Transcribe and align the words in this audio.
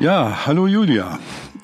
Ja, 0.00 0.46
hallo 0.46 0.66
Julia. 0.66 1.18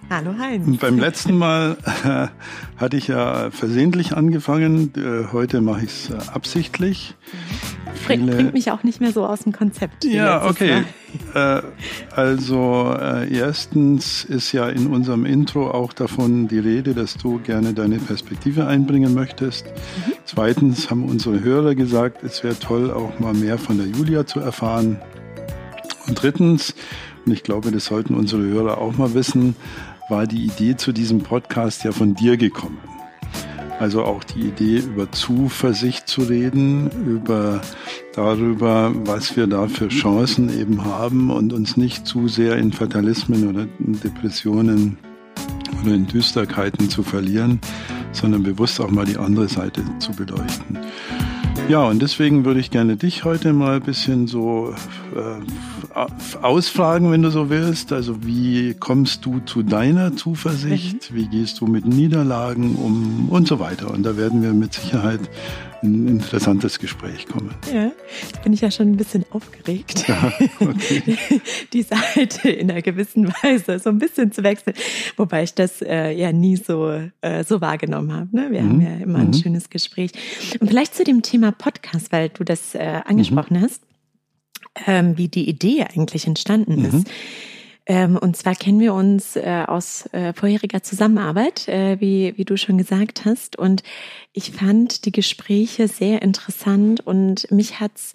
Hallo 0.09 0.35
Heinz. 0.39 0.79
Beim 0.79 0.99
letzten 0.99 1.37
Mal 1.37 1.77
äh, 2.05 2.29
hatte 2.79 2.97
ich 2.97 3.09
ja 3.09 3.51
versehentlich 3.51 4.17
angefangen. 4.17 4.93
Äh, 4.97 5.33
heute 5.33 5.61
mache 5.61 5.85
ich 5.85 5.91
es 5.91 6.11
äh, 6.11 6.31
absichtlich. 6.33 7.15
Bring, 8.07 8.21
Viele... 8.21 8.37
Bringt 8.37 8.55
mich 8.55 8.71
auch 8.71 8.85
nicht 8.85 9.01
mehr 9.01 9.13
so 9.13 9.27
aus 9.27 9.41
dem 9.41 9.53
Konzept. 9.53 10.05
Ja, 10.05 10.47
okay. 10.47 10.85
Äh, 11.35 11.61
also 12.17 12.95
äh, 12.99 13.31
erstens 13.35 14.25
ist 14.25 14.53
ja 14.53 14.69
in 14.71 14.87
unserem 14.87 15.27
Intro 15.27 15.71
auch 15.71 15.93
davon 15.93 16.49
die 16.49 16.59
Rede, 16.59 16.95
dass 16.95 17.19
du 17.19 17.39
gerne 17.39 17.75
deine 17.75 17.99
Perspektive 17.99 18.67
einbringen 18.67 19.13
möchtest. 19.13 19.67
Mhm. 19.67 20.13
Zweitens 20.25 20.91
haben 20.91 21.05
unsere 21.05 21.41
Hörer 21.43 21.75
gesagt, 21.75 22.23
es 22.23 22.43
wäre 22.43 22.59
toll, 22.59 22.91
auch 22.91 23.19
mal 23.19 23.35
mehr 23.35 23.59
von 23.59 23.77
der 23.77 23.87
Julia 23.87 24.27
zu 24.27 24.41
erfahren. 24.41 24.99
Und 26.09 26.21
drittens, 26.21 26.75
und 27.25 27.33
ich 27.33 27.43
glaube, 27.43 27.71
das 27.71 27.87
sollten 27.87 28.15
unsere 28.15 28.43
Hörer 28.43 28.79
auch 28.79 28.97
mal 28.97 29.15
wissen, 29.15 29.55
war 30.09 30.27
die 30.27 30.45
Idee 30.45 30.77
zu 30.77 30.93
diesem 30.93 31.21
Podcast 31.21 31.85
ja 31.85 31.93
von 31.93 32.15
dir 32.15 32.37
gekommen. 32.37 32.79
Also 33.79 34.05
auch 34.05 34.23
die 34.23 34.43
Idee, 34.43 34.79
über 34.79 35.11
Zuversicht 35.11 36.07
zu 36.07 36.23
reden, 36.23 36.91
über 37.07 37.61
darüber, 38.15 38.93
was 39.07 39.37
wir 39.37 39.47
da 39.47 39.67
für 39.67 39.89
Chancen 39.89 40.57
eben 40.57 40.85
haben 40.85 41.31
und 41.31 41.53
uns 41.53 41.77
nicht 41.77 42.07
zu 42.07 42.29
sehr 42.29 42.59
in 42.59 42.73
Fatalismen 42.73 43.49
oder 43.49 43.67
in 43.81 43.99
Depressionen 44.01 44.99
oder 45.83 45.95
in 45.95 46.07
Düsterkeiten 46.07 46.91
zu 46.91 47.03
verlieren, 47.03 47.61
sondern 48.13 48.43
bewusst 48.43 48.81
auch 48.81 48.91
mal 48.91 49.05
die 49.05 49.17
andere 49.17 49.49
Seite 49.49 49.83
zu 49.99 50.13
beleuchten. 50.13 50.79
Ja, 51.69 51.85
und 51.85 52.03
deswegen 52.03 52.45
würde 52.45 52.61
ich 52.61 52.71
gerne 52.71 52.97
dich 52.97 53.25
heute 53.25 53.53
mal 53.53 53.77
ein 53.77 53.83
bisschen 53.83 54.27
so 54.27 54.75
äh, 55.17 55.82
ausfragen, 56.43 57.11
wenn 57.11 57.23
du 57.23 57.31
so 57.31 57.51
willst. 57.51 57.93
Also 57.93 58.25
wie 58.25 58.75
kommst 58.75 59.25
du 59.25 59.41
zu 59.41 59.63
deiner 59.63 60.17
Zuversicht? 60.17 61.11
Mhm. 61.11 61.17
Wie 61.17 61.27
gehst 61.29 61.61
du 61.61 61.67
mit 61.67 61.87
Niederlagen 61.87 62.77
um 62.77 63.29
und 63.29 63.49
so 63.49 63.61
weiter? 63.61 63.91
Und 63.91 64.03
da 64.03 64.17
werden 64.17 64.43
wir 64.43 64.53
mit 64.53 64.75
Sicherheit 64.75 65.21
ein 65.83 66.07
interessantes 66.07 66.79
Gespräch 66.79 67.27
kommen. 67.27 67.55
Ja, 67.73 67.91
bin 68.43 68.53
ich 68.53 68.61
ja 68.61 68.71
schon 68.71 68.93
ein 68.93 68.97
bisschen 68.97 69.25
aufgeregt, 69.31 70.07
ja, 70.07 70.33
okay. 70.61 71.19
die 71.73 71.83
Seite 71.83 72.51
in 72.51 72.71
einer 72.71 72.83
gewissen 72.83 73.29
Weise 73.43 73.79
so 73.79 73.91
ein 73.91 73.99
bisschen 73.99 74.33
zu 74.33 74.45
wechseln, 74.45 74.77
wobei 75.17 75.43
ich 75.43 75.55
das 75.55 75.83
äh, 75.83 76.13
ja 76.13 76.33
nie 76.33 76.57
so, 76.57 77.01
äh, 77.21 77.45
so 77.45 77.61
wahrgenommen 77.61 78.13
habe. 78.13 78.29
Ne? 78.33 78.51
Wir 78.51 78.63
mhm. 78.63 78.69
haben 78.69 78.81
ja 78.81 78.95
immer 79.03 79.19
mhm. 79.19 79.29
ein 79.29 79.35
schönes 79.35 79.71
Gespräch. 79.71 80.13
Und 80.61 80.69
vielleicht 80.69 80.95
zu 80.95 81.05
dem 81.05 81.23
Thema 81.23 81.53
Podcast, 81.53 82.13
weil 82.13 82.29
du 82.29 82.45
das 82.45 82.75
äh, 82.75 83.01
angesprochen 83.05 83.59
mhm. 83.59 83.63
hast, 83.63 83.83
ähm, 84.87 85.17
wie 85.19 85.29
die 85.29 85.49
Idee 85.49 85.85
eigentlich 85.85 86.27
entstanden 86.27 86.81
mhm. 86.81 86.85
ist. 86.85 87.07
Ähm, 87.85 88.17
und 88.17 88.37
zwar 88.37 88.55
kennen 88.55 88.79
wir 88.79 88.95
uns 88.95 89.35
äh, 89.35 89.65
aus 89.67 90.07
äh, 90.13 90.33
vorheriger 90.33 90.83
Zusammenarbeit, 90.83 91.67
äh, 91.67 92.01
wie, 92.01 92.35
wie 92.37 92.45
du 92.45 92.57
schon 92.57 92.79
gesagt 92.79 93.25
hast. 93.25 93.59
Und 93.59 93.83
ich 94.33 94.53
fand 94.53 95.05
die 95.05 95.13
Gespräche 95.13 95.89
sehr 95.89 96.23
interessant 96.23 97.05
und 97.05 97.51
mich 97.51 97.81
hat's 97.81 98.15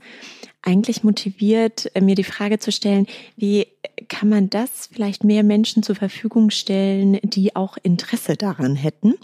eigentlich 0.62 1.04
motiviert, 1.04 1.92
äh, 1.96 2.02
mir 2.02 2.16
die 2.16 2.24
Frage 2.24 2.60
zu 2.60 2.72
stellen, 2.72 3.08
wie 3.36 3.68
kann 4.08 4.30
man 4.30 4.50
das 4.50 4.90
vielleicht 4.92 5.26
mehr 5.26 5.44
Menschen 5.44 5.84
zur 5.84 5.96
Verfügung 5.96 6.50
stellen, 6.50 7.20
die 7.24 7.56
auch 7.56 7.78
Interesse 7.84 8.38
daran 8.38 8.76
hätten? 8.76 9.16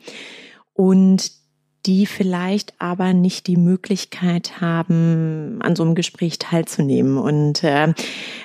Und 0.73 1.31
die 1.85 2.05
vielleicht 2.05 2.73
aber 2.79 3.13
nicht 3.13 3.47
die 3.47 3.57
Möglichkeit 3.57 4.61
haben, 4.61 5.59
an 5.61 5.75
so 5.75 5.83
einem 5.83 5.95
Gespräch 5.95 6.39
teilzunehmen. 6.39 7.17
Und 7.17 7.63
äh, 7.63 7.93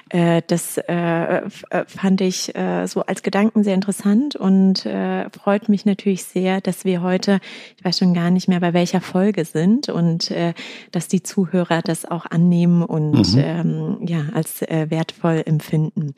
äh, 0.09 0.43
das 0.47 0.77
äh, 0.77 1.37
äh, 1.37 1.41
fand 1.87 2.21
ich 2.21 2.55
äh, 2.57 2.87
so 2.87 3.03
als 3.03 3.23
Gedanken 3.23 3.63
sehr 3.63 3.75
interessant 3.75 4.35
und 4.35 4.85
äh, 4.87 5.31
freut 5.31 5.69
mich 5.69 5.85
natürlich 5.85 6.25
sehr, 6.25 6.61
dass 6.61 6.85
wir 6.85 7.03
heute, 7.03 7.39
ich 7.77 7.85
weiß 7.85 7.99
schon 7.99 8.15
gar 8.15 8.31
nicht 8.31 8.49
mehr, 8.49 8.61
bei 8.61 8.73
welcher 8.73 9.01
Folge 9.01 9.45
sind 9.45 9.89
und 9.89 10.31
äh, 10.33 10.55
dass 10.91 11.07
die 11.07 11.23
Zuhörer 11.23 11.83
das 11.83 12.05
auch 12.05 12.27
annehmen 12.27 12.83
und 12.83 13.35
mhm. 13.35 13.39
ähm, 13.39 13.99
ja 14.07 14.23
als 14.35 14.63
äh, 14.63 14.87
wertvoll 14.89 15.43
empfinden. 15.47 16.15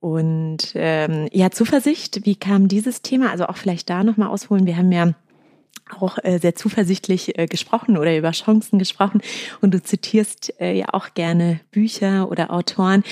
Und 0.00 0.72
ähm, 0.74 1.28
ja, 1.32 1.50
Zuversicht, 1.50 2.26
wie 2.26 2.36
kam 2.36 2.68
dieses 2.68 3.00
Thema? 3.00 3.30
Also 3.30 3.46
auch 3.46 3.56
vielleicht 3.56 3.88
da 3.88 4.04
nochmal 4.04 4.28
ausholen. 4.28 4.66
Wir 4.66 4.76
haben 4.76 4.92
ja 4.92 5.14
auch 6.00 6.18
äh, 6.22 6.38
sehr 6.38 6.54
zuversichtlich 6.54 7.38
äh, 7.38 7.46
gesprochen 7.46 7.96
oder 7.96 8.16
über 8.16 8.30
Chancen 8.32 8.78
gesprochen. 8.78 9.20
Und 9.60 9.74
du 9.74 9.82
zitierst 9.82 10.54
äh, 10.60 10.72
ja 10.72 10.86
auch 10.92 11.14
gerne 11.14 11.60
Bücher 11.70 12.30
oder 12.30 12.52
Autoren. 12.52 13.04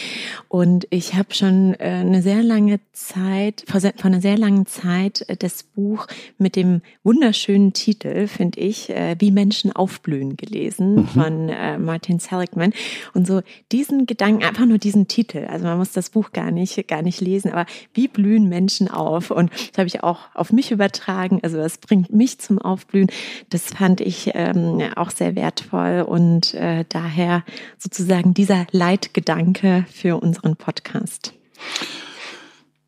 Und 0.49 0.87
ich 0.91 1.15
habe 1.15 1.35
schon 1.35 1.75
äh, 1.75 2.01
eine 2.01 2.23
sehr 2.23 2.43
lange 2.43 2.81
Zeit 2.93 3.65
vor, 3.67 3.81
vor 3.81 3.93
einer 4.05 4.21
sehr 4.21 4.39
langen 4.39 4.67
Zeit 4.67 5.29
äh, 5.29 5.37
das 5.37 5.63
Buch 5.63 6.07
mit 6.39 6.57
dem 6.57 6.83
wunderschönen 7.03 7.73
Titel 7.73 8.27
finde 8.27 8.61
ich 8.61 8.91
äh, 8.91 9.17
wie 9.19 9.31
Menschen 9.31 9.73
aufblühen 9.73 10.37
gelesen 10.37 10.95
mhm. 10.95 11.07
von 11.09 11.49
äh, 11.49 11.79
Martin 11.79 12.19
Seligman. 12.19 12.73
Und 13.15 13.27
so 13.27 13.43
diesen 13.71 14.07
Gedanken 14.07 14.45
einfach 14.45 14.67
nur 14.67 14.79
diesen 14.79 15.09
Titel 15.09 15.47
also 15.49 15.67
man 15.67 15.79
muss 15.79 15.93
das 15.93 16.11
Buch 16.11 16.33
gar 16.33 16.51
nicht 16.51 16.89
gar 16.89 17.03
nicht 17.03 17.21
lesen 17.21 17.53
aber 17.53 17.67
wie 17.95 18.09
blühen 18.09 18.49
Menschen 18.49 18.89
auf? 18.89 19.31
Und 19.31 19.51
das 19.53 19.79
habe 19.79 19.87
ich 19.87 20.03
auch 20.03 20.21
auf 20.35 20.53
mich 20.53 20.71
übertragen. 20.71 21.41
Also 21.43 21.57
das 21.57 21.79
bringt 21.79 22.13
mich 22.13 22.39
zum 22.39 22.59
Aufblühen. 22.63 23.09
Das 23.51 23.75
fand 23.75 24.01
ich 24.01 24.31
ähm, 24.35 24.81
auch 24.97 25.11
sehr 25.11 25.35
wertvoll 25.37 26.05
und 26.07 26.55
äh, 26.55 26.85
daher 26.89 27.45
sozusagen 27.79 28.35
dieser 28.35 28.67
Leitgedanke 28.71 29.87
für 29.93 30.23
unseren 30.23 30.57
Podcast. 30.57 31.35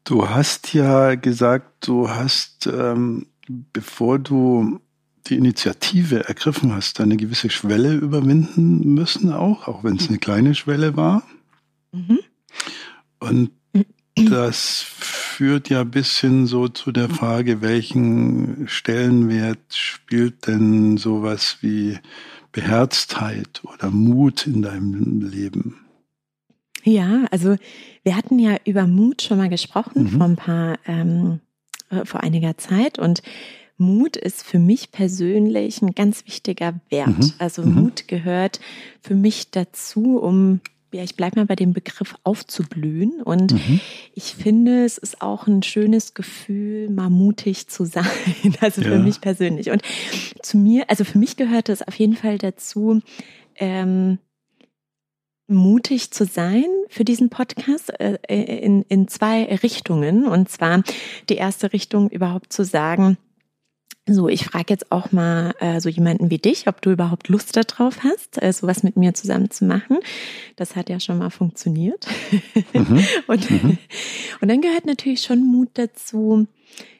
Du 0.04 0.28
hast 0.28 0.74
ja 0.74 1.14
gesagt, 1.14 1.88
du 1.88 2.10
hast, 2.10 2.66
ähm, 2.66 3.26
bevor 3.72 4.18
du 4.18 4.80
die 5.26 5.36
Initiative 5.36 6.28
ergriffen 6.28 6.74
hast, 6.74 7.00
eine 7.00 7.16
gewisse 7.16 7.48
Schwelle 7.48 7.94
überwinden 7.94 8.94
müssen, 8.94 9.32
auch, 9.32 9.66
auch 9.66 9.82
wenn 9.82 9.96
es 9.96 10.08
eine 10.08 10.18
kleine 10.18 10.54
Schwelle 10.54 10.96
war. 10.96 11.22
Mhm. 11.92 12.18
Und 13.20 13.50
das 14.14 14.84
führt 15.34 15.68
ja 15.68 15.82
bis 15.82 16.20
hin 16.20 16.46
so 16.46 16.68
zu 16.68 16.92
der 16.92 17.08
Frage, 17.08 17.60
welchen 17.60 18.68
Stellenwert 18.68 19.74
spielt 19.74 20.46
denn 20.46 20.96
sowas 20.96 21.58
wie 21.60 21.98
Beherztheit 22.52 23.62
oder 23.64 23.90
Mut 23.90 24.46
in 24.46 24.62
deinem 24.62 25.28
Leben? 25.28 25.80
Ja, 26.84 27.24
also 27.32 27.56
wir 28.04 28.16
hatten 28.16 28.38
ja 28.38 28.58
über 28.64 28.86
Mut 28.86 29.22
schon 29.22 29.38
mal 29.38 29.48
gesprochen 29.48 30.04
mhm. 30.04 30.08
vor 30.10 30.24
ein 30.24 30.36
paar, 30.36 30.78
ähm, 30.86 31.40
äh, 31.90 32.04
vor 32.04 32.22
einiger 32.22 32.56
Zeit 32.56 33.00
und 33.00 33.22
Mut 33.76 34.16
ist 34.16 34.44
für 34.44 34.60
mich 34.60 34.92
persönlich 34.92 35.82
ein 35.82 35.96
ganz 35.96 36.24
wichtiger 36.26 36.74
Wert. 36.90 37.18
Mhm. 37.18 37.32
Also 37.38 37.62
mhm. 37.62 37.74
Mut 37.74 38.06
gehört 38.06 38.60
für 39.00 39.16
mich 39.16 39.50
dazu, 39.50 40.20
um 40.20 40.60
ja, 40.94 41.02
ich 41.02 41.16
bleibe 41.16 41.40
mal 41.40 41.46
bei 41.46 41.56
dem 41.56 41.72
Begriff 41.72 42.14
aufzublühen. 42.22 43.20
Und 43.20 43.52
mhm. 43.52 43.80
ich 44.14 44.34
finde, 44.34 44.84
es 44.84 44.96
ist 44.96 45.20
auch 45.22 45.48
ein 45.48 45.62
schönes 45.62 46.14
Gefühl, 46.14 46.88
mal 46.88 47.10
mutig 47.10 47.68
zu 47.68 47.84
sein. 47.84 48.04
Also 48.60 48.82
für 48.82 48.92
ja. 48.92 48.98
mich 48.98 49.20
persönlich. 49.20 49.70
Und 49.70 49.82
zu 50.40 50.56
mir, 50.56 50.88
also 50.88 51.04
für 51.04 51.18
mich 51.18 51.36
gehört 51.36 51.68
es 51.68 51.82
auf 51.82 51.94
jeden 51.96 52.16
Fall 52.16 52.38
dazu, 52.38 53.00
ähm, 53.56 54.18
mutig 55.48 56.12
zu 56.12 56.24
sein 56.24 56.64
für 56.88 57.04
diesen 57.04 57.28
Podcast 57.28 57.92
äh, 58.00 58.16
in, 58.28 58.82
in 58.82 59.08
zwei 59.08 59.44
Richtungen. 59.56 60.26
Und 60.26 60.48
zwar 60.48 60.82
die 61.28 61.36
erste 61.36 61.72
Richtung 61.72 62.08
überhaupt 62.08 62.52
zu 62.52 62.64
sagen, 62.64 63.18
so, 64.06 64.28
ich 64.28 64.44
frage 64.44 64.66
jetzt 64.68 64.92
auch 64.92 65.12
mal 65.12 65.54
äh, 65.60 65.80
so 65.80 65.88
jemanden 65.88 66.30
wie 66.30 66.38
dich, 66.38 66.68
ob 66.68 66.82
du 66.82 66.90
überhaupt 66.90 67.28
Lust 67.28 67.56
darauf 67.56 68.04
hast, 68.04 68.42
äh, 68.42 68.52
sowas 68.52 68.82
mit 68.82 68.96
mir 68.96 69.14
zusammen 69.14 69.50
zu 69.50 69.64
machen. 69.64 69.98
Das 70.56 70.76
hat 70.76 70.90
ja 70.90 71.00
schon 71.00 71.18
mal 71.18 71.30
funktioniert. 71.30 72.06
Mhm. 72.74 73.04
und, 73.26 73.50
mhm. 73.50 73.78
und 74.42 74.48
dann 74.48 74.60
gehört 74.60 74.84
natürlich 74.84 75.22
schon 75.22 75.46
Mut 75.46 75.70
dazu, 75.74 76.46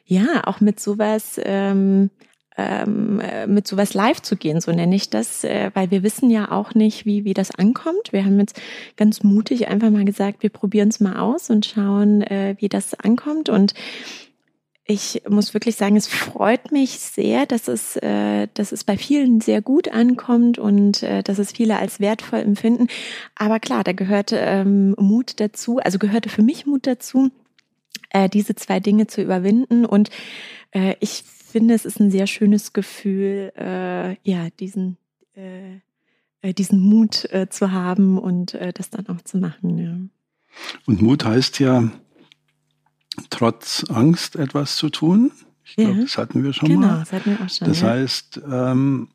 ja, 0.05 0.41
auch 0.45 0.61
mit 0.61 0.79
sowas, 0.79 1.39
ähm, 1.43 2.09
ähm, 2.57 3.19
äh, 3.19 3.45
mit 3.45 3.67
sowas 3.67 3.93
live 3.93 4.21
zu 4.21 4.35
gehen, 4.35 4.61
so 4.61 4.71
nenne 4.71 4.95
ich 4.95 5.09
das, 5.09 5.43
äh, 5.43 5.71
weil 5.73 5.91
wir 5.91 6.03
wissen 6.03 6.31
ja 6.31 6.51
auch 6.51 6.73
nicht, 6.73 7.05
wie, 7.05 7.23
wie 7.23 7.33
das 7.33 7.51
ankommt. 7.51 8.13
Wir 8.13 8.25
haben 8.25 8.39
jetzt 8.39 8.59
ganz 8.95 9.23
mutig 9.23 9.67
einfach 9.67 9.89
mal 9.91 10.05
gesagt, 10.05 10.41
wir 10.41 10.49
probieren 10.49 10.87
es 10.87 10.99
mal 10.99 11.19
aus 11.19 11.49
und 11.49 11.65
schauen, 11.65 12.21
äh, 12.21 12.55
wie 12.59 12.69
das 12.69 12.93
ankommt. 12.93 13.49
Und 13.49 13.73
ich 14.87 15.23
muss 15.27 15.55
wirklich 15.55 15.75
sagen, 15.75 15.95
es 15.95 16.07
freut 16.07 16.71
mich 16.71 16.99
sehr, 16.99 17.47
dass 17.47 17.67
es, 17.67 17.95
äh, 17.97 18.47
dass 18.53 18.71
es 18.71 18.83
bei 18.83 18.97
vielen 18.97 19.41
sehr 19.41 19.61
gut 19.61 19.87
ankommt 19.87 20.59
und 20.59 21.01
äh, 21.01 21.23
dass 21.23 21.39
es 21.39 21.51
viele 21.51 21.79
als 21.79 21.99
wertvoll 21.99 22.39
empfinden. 22.39 22.87
Aber 23.33 23.59
klar, 23.59 23.83
da 23.83 23.93
gehörte 23.93 24.37
ähm, 24.37 24.95
Mut 24.99 25.39
dazu, 25.39 25.79
also 25.79 25.97
gehörte 25.97 26.29
für 26.29 26.43
mich 26.43 26.67
Mut 26.67 26.85
dazu, 26.85 27.31
äh, 28.11 28.29
diese 28.29 28.53
zwei 28.53 28.79
Dinge 28.79 29.07
zu 29.07 29.23
überwinden. 29.23 29.85
Und 29.85 30.11
äh, 30.69 30.95
ich 30.99 31.23
finde, 31.23 31.73
es 31.73 31.85
ist 31.85 31.99
ein 31.99 32.11
sehr 32.11 32.27
schönes 32.27 32.71
Gefühl, 32.71 33.53
äh, 33.57 34.17
ja, 34.21 34.49
diesen, 34.59 34.97
äh, 35.35 35.77
äh 36.41 36.53
diesen 36.53 36.79
Mut 36.79 37.25
äh, 37.31 37.49
zu 37.49 37.71
haben 37.71 38.19
und 38.19 38.53
äh, 38.53 38.71
das 38.71 38.91
dann 38.91 39.07
auch 39.07 39.21
zu 39.21 39.39
machen. 39.39 39.77
Ja. 39.79 39.97
Und 40.85 41.01
Mut 41.01 41.25
heißt 41.25 41.59
ja, 41.59 41.89
trotz 43.29 43.85
Angst 43.89 44.35
etwas 44.35 44.75
zu 44.77 44.89
tun. 44.89 45.31
Ich 45.63 45.75
glaube, 45.75 45.93
ja. 45.93 46.01
das 46.03 46.17
hatten 46.17 46.43
wir 46.43 46.53
schon 46.53 46.69
genau, 46.69 46.87
mal. 46.87 46.99
Das 46.99 47.11
hatten 47.11 47.31
wir 47.31 47.45
auch 47.45 47.49
schon. 47.49 47.67
Das 47.67 47.81
ja. 47.81 47.87
heißt, 47.89 48.41
ähm, 48.51 49.07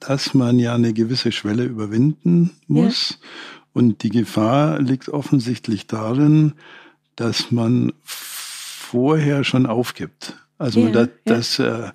dass 0.00 0.34
man 0.34 0.58
ja 0.58 0.74
eine 0.74 0.92
gewisse 0.92 1.32
Schwelle 1.32 1.64
überwinden 1.64 2.50
muss. 2.66 3.10
Ja. 3.10 3.16
Und 3.74 4.02
die 4.02 4.10
Gefahr 4.10 4.80
liegt 4.80 5.08
offensichtlich 5.08 5.86
darin, 5.86 6.52
dass 7.16 7.50
man 7.50 7.92
vorher 8.04 9.44
schon 9.44 9.66
aufgibt. 9.66 10.36
Also 10.58 10.88
das, 10.88 11.08
das 11.24 11.58
äh, 11.58 11.90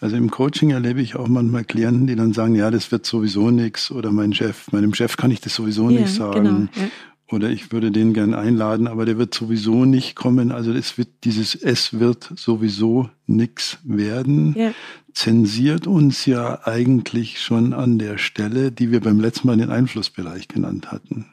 also 0.00 0.16
im 0.16 0.30
Coaching 0.30 0.70
erlebe 0.70 1.00
ich 1.00 1.16
auch 1.16 1.26
manchmal 1.26 1.64
Klienten, 1.64 2.06
die 2.06 2.14
dann 2.14 2.32
sagen, 2.32 2.54
ja, 2.54 2.70
das 2.70 2.92
wird 2.92 3.04
sowieso 3.04 3.50
nichts 3.50 3.90
oder 3.90 4.12
mein 4.12 4.32
Chef, 4.32 4.70
meinem 4.70 4.94
Chef 4.94 5.16
kann 5.16 5.30
ich 5.30 5.40
das 5.40 5.54
sowieso 5.54 5.90
nicht 5.90 6.08
sagen. 6.08 6.68
Genau. 6.74 6.88
Oder 7.30 7.50
ich 7.50 7.72
würde 7.72 7.90
den 7.90 8.14
gern 8.14 8.32
einladen, 8.32 8.86
aber 8.86 9.04
der 9.04 9.18
wird 9.18 9.34
sowieso 9.34 9.84
nicht 9.84 10.14
kommen. 10.14 10.50
Also 10.50 10.72
es 10.72 10.96
wird 10.96 11.08
dieses 11.24 11.54
Es 11.54 11.98
wird 11.98 12.32
sowieso 12.36 13.10
nichts 13.26 13.78
werden. 13.84 14.54
Ja. 14.56 14.72
Zensiert 15.12 15.86
uns 15.86 16.24
ja 16.24 16.66
eigentlich 16.66 17.40
schon 17.40 17.74
an 17.74 17.98
der 17.98 18.16
Stelle, 18.16 18.72
die 18.72 18.90
wir 18.90 19.00
beim 19.00 19.20
letzten 19.20 19.48
Mal 19.48 19.58
den 19.58 19.70
Einflussbereich 19.70 20.48
genannt 20.48 20.90
hatten. 20.90 21.26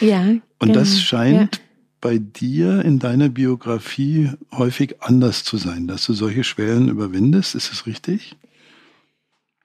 Ja. 0.00 0.22
Und 0.22 0.42
genau. 0.60 0.74
das 0.74 1.00
scheint 1.00 1.60
bei 2.00 2.18
dir 2.18 2.84
in 2.84 2.98
deiner 2.98 3.28
Biografie 3.28 4.30
häufig 4.52 5.02
anders 5.02 5.44
zu 5.44 5.56
sein, 5.56 5.86
dass 5.88 6.04
du 6.04 6.12
solche 6.12 6.44
Schwellen 6.44 6.88
überwindest. 6.88 7.54
Ist 7.54 7.72
es 7.72 7.86
richtig? 7.86 8.36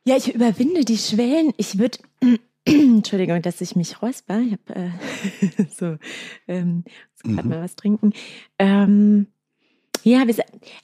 Ja, 0.05 0.15
ich 0.15 0.33
überwinde 0.33 0.85
die 0.85 0.97
Schwellen. 0.97 1.51
Ich 1.57 1.77
würde, 1.77 1.97
Entschuldigung, 2.67 3.41
dass 3.41 3.61
ich 3.61 3.75
mich 3.75 4.01
räusper. 4.01 4.39
Ich 4.39 4.53
habe 4.53 4.75
äh, 4.75 5.65
so 5.77 5.97
ähm, 6.47 6.83
gerade 7.23 7.43
mhm. 7.43 7.49
mal 7.49 7.61
was 7.61 7.75
trinken. 7.75 8.13
Ähm, 8.59 9.27
ja, 10.03 10.23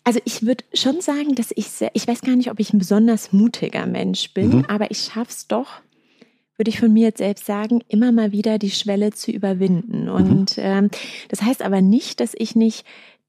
also 0.04 0.20
ich 0.26 0.46
würde 0.46 0.66
schon 0.74 1.00
sagen, 1.02 1.36
dass 1.36 1.54
ich 1.56 1.68
sehr, 1.68 1.92
ich 1.94 2.08
weiß 2.08 2.22
gar 2.22 2.36
nicht, 2.36 2.52
ob 2.52 2.60
ich 2.60 2.74
ein 2.74 2.80
besonders 2.80 3.32
mutiger 3.32 3.86
Mensch 3.86 4.34
bin, 4.34 4.50
mhm. 4.50 4.66
aber 4.68 4.92
ich 4.92 5.00
schaffe 5.00 5.30
es 5.30 5.48
doch, 5.48 5.82
würde 6.58 6.70
ich 6.70 6.80
von 6.80 6.92
mir 6.92 7.08
jetzt 7.08 7.20
selbst 7.20 7.46
sagen, 7.46 7.82
immer 7.88 8.12
mal 8.12 8.32
wieder 8.32 8.60
die 8.60 8.72
Schwelle 8.72 9.12
zu 9.12 9.32
überwinden. 9.32 10.10
Und 10.10 10.58
mhm. 10.58 10.64
ähm, 10.64 10.90
das 11.30 11.42
heißt 11.42 11.62
aber 11.62 11.82
nicht, 11.82 12.20
dass 12.20 12.34
ich 12.38 12.56
nicht 12.56 12.86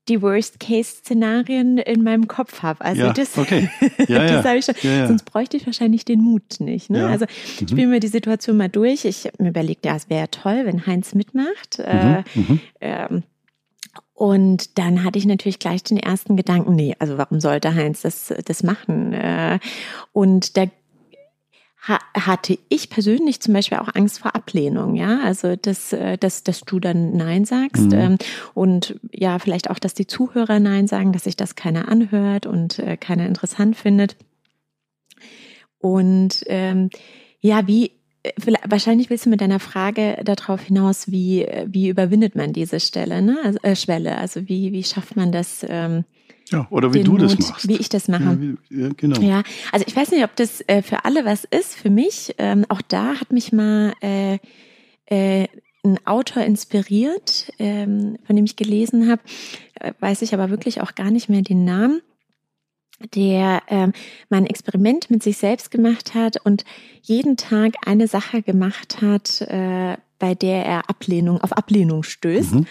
die 0.08 0.20
Worst-Case-Szenarien 0.20 1.78
in 1.78 2.02
meinem 2.02 2.28
Kopf 2.28 2.62
habe. 2.62 2.84
Also 2.84 3.02
ja, 3.02 3.12
das, 3.12 3.38
okay. 3.38 3.70
ja, 4.08 4.26
das 4.26 4.44
habe 4.44 4.58
ich 4.58 4.64
schon. 4.64 4.74
Ja, 4.82 5.06
Sonst 5.06 5.24
bräuchte 5.24 5.56
ich 5.56 5.66
wahrscheinlich 5.66 6.04
den 6.04 6.20
Mut 6.20 6.60
nicht. 6.60 6.90
Ne? 6.90 7.06
Also 7.06 7.24
ich 7.24 7.62
mhm. 7.62 7.68
spiele 7.68 7.86
mir 7.86 8.00
die 8.00 8.08
Situation 8.08 8.56
mal 8.56 8.68
durch. 8.68 9.04
Ich 9.04 9.24
habe 9.24 9.42
mir 9.42 9.48
überlegt, 9.50 9.86
ja, 9.86 9.96
es 9.96 10.10
wäre 10.10 10.30
toll, 10.30 10.62
wenn 10.64 10.86
Heinz 10.86 11.14
mitmacht. 11.14 11.78
Mhm. 11.78 11.84
Äh, 11.84 12.22
mhm. 12.34 12.60
ähm, 12.80 13.22
und 14.14 14.78
dann 14.78 15.02
hatte 15.02 15.18
ich 15.18 15.26
natürlich 15.26 15.58
gleich 15.58 15.82
den 15.82 15.96
ersten 15.96 16.36
Gedanken, 16.36 16.76
nee, 16.76 16.94
also 17.00 17.18
warum 17.18 17.40
sollte 17.40 17.74
Heinz 17.74 18.02
das, 18.02 18.32
das 18.44 18.62
machen? 18.62 19.12
Äh, 19.12 19.58
und 20.12 20.56
da 20.56 20.66
hatte 21.86 22.58
ich 22.70 22.88
persönlich 22.88 23.40
zum 23.40 23.52
Beispiel 23.52 23.78
auch 23.78 23.94
Angst 23.94 24.20
vor 24.20 24.34
Ablehnung, 24.34 24.94
ja, 24.94 25.20
also 25.20 25.54
dass, 25.56 25.92
äh, 25.92 26.16
dass, 26.16 26.42
dass 26.42 26.60
du 26.62 26.80
dann 26.80 27.16
Nein 27.16 27.44
sagst 27.44 27.90
mhm. 27.90 27.92
Ähm, 27.92 28.18
und 28.54 28.98
ja, 29.12 29.38
vielleicht 29.38 29.70
auch, 29.70 29.78
dass 29.78 29.92
die 29.92 30.06
Zuhörer 30.06 30.60
Nein 30.60 30.86
sagen, 30.86 31.12
dass 31.12 31.24
sich 31.24 31.36
das 31.36 31.56
keiner 31.56 31.88
anhört 31.88 32.46
und 32.46 32.78
äh, 32.78 32.96
keiner 32.96 33.26
interessant 33.26 33.76
findet. 33.76 34.16
Und 35.78 36.42
ähm, 36.46 36.88
ja, 37.40 37.66
wie 37.66 37.92
äh, 38.22 38.32
wahrscheinlich 38.66 39.10
willst 39.10 39.26
du 39.26 39.30
mit 39.30 39.42
deiner 39.42 39.60
Frage 39.60 40.16
darauf 40.24 40.62
hinaus, 40.62 41.10
wie, 41.10 41.46
wie 41.66 41.88
überwindet 41.88 42.34
man 42.34 42.54
diese 42.54 42.80
Stelle, 42.80 43.20
ne? 43.20 43.36
Also, 43.44 43.58
äh, 43.62 43.76
Schwelle? 43.76 44.16
Also 44.16 44.48
wie, 44.48 44.72
wie 44.72 44.84
schafft 44.84 45.16
man 45.16 45.32
das? 45.32 45.66
Ähm, 45.68 46.04
ja, 46.50 46.66
oder 46.70 46.92
wie 46.92 47.02
du 47.02 47.12
Mut, 47.12 47.22
das 47.22 47.38
machst. 47.38 47.68
Wie 47.68 47.76
ich 47.76 47.88
das 47.88 48.08
mache. 48.08 48.24
Ja, 48.24 48.40
wie, 48.40 48.56
ja, 48.70 48.88
genau. 48.96 49.20
Ja, 49.20 49.42
also 49.72 49.84
ich 49.86 49.96
weiß 49.96 50.10
nicht, 50.10 50.24
ob 50.24 50.36
das 50.36 50.60
äh, 50.66 50.82
für 50.82 51.04
alle 51.04 51.24
was 51.24 51.44
ist. 51.44 51.74
Für 51.74 51.90
mich, 51.90 52.34
ähm, 52.38 52.64
auch 52.68 52.82
da 52.82 53.20
hat 53.20 53.32
mich 53.32 53.52
mal 53.52 53.94
äh, 54.02 54.38
äh, 55.06 55.48
ein 55.84 55.98
Autor 56.06 56.42
inspiriert, 56.42 57.52
ähm, 57.58 58.18
von 58.26 58.36
dem 58.36 58.44
ich 58.44 58.56
gelesen 58.56 59.10
habe, 59.10 59.22
äh, 59.80 59.92
weiß 60.00 60.22
ich 60.22 60.34
aber 60.34 60.50
wirklich 60.50 60.80
auch 60.80 60.94
gar 60.94 61.10
nicht 61.10 61.28
mehr 61.28 61.42
den 61.42 61.64
Namen 61.64 62.00
der 63.14 63.62
ähm, 63.68 63.92
mein 64.28 64.46
Experiment 64.46 65.10
mit 65.10 65.22
sich 65.22 65.36
selbst 65.36 65.70
gemacht 65.70 66.14
hat 66.14 66.36
und 66.44 66.64
jeden 67.02 67.36
Tag 67.36 67.74
eine 67.86 68.06
Sache 68.06 68.42
gemacht 68.42 69.02
hat, 69.02 69.40
äh, 69.42 69.96
bei 70.18 70.34
der 70.34 70.64
er 70.64 70.88
Ablehnung 70.88 71.40
auf 71.40 71.52
Ablehnung 71.52 72.02
stößt. 72.02 72.54
Mhm. 72.54 72.66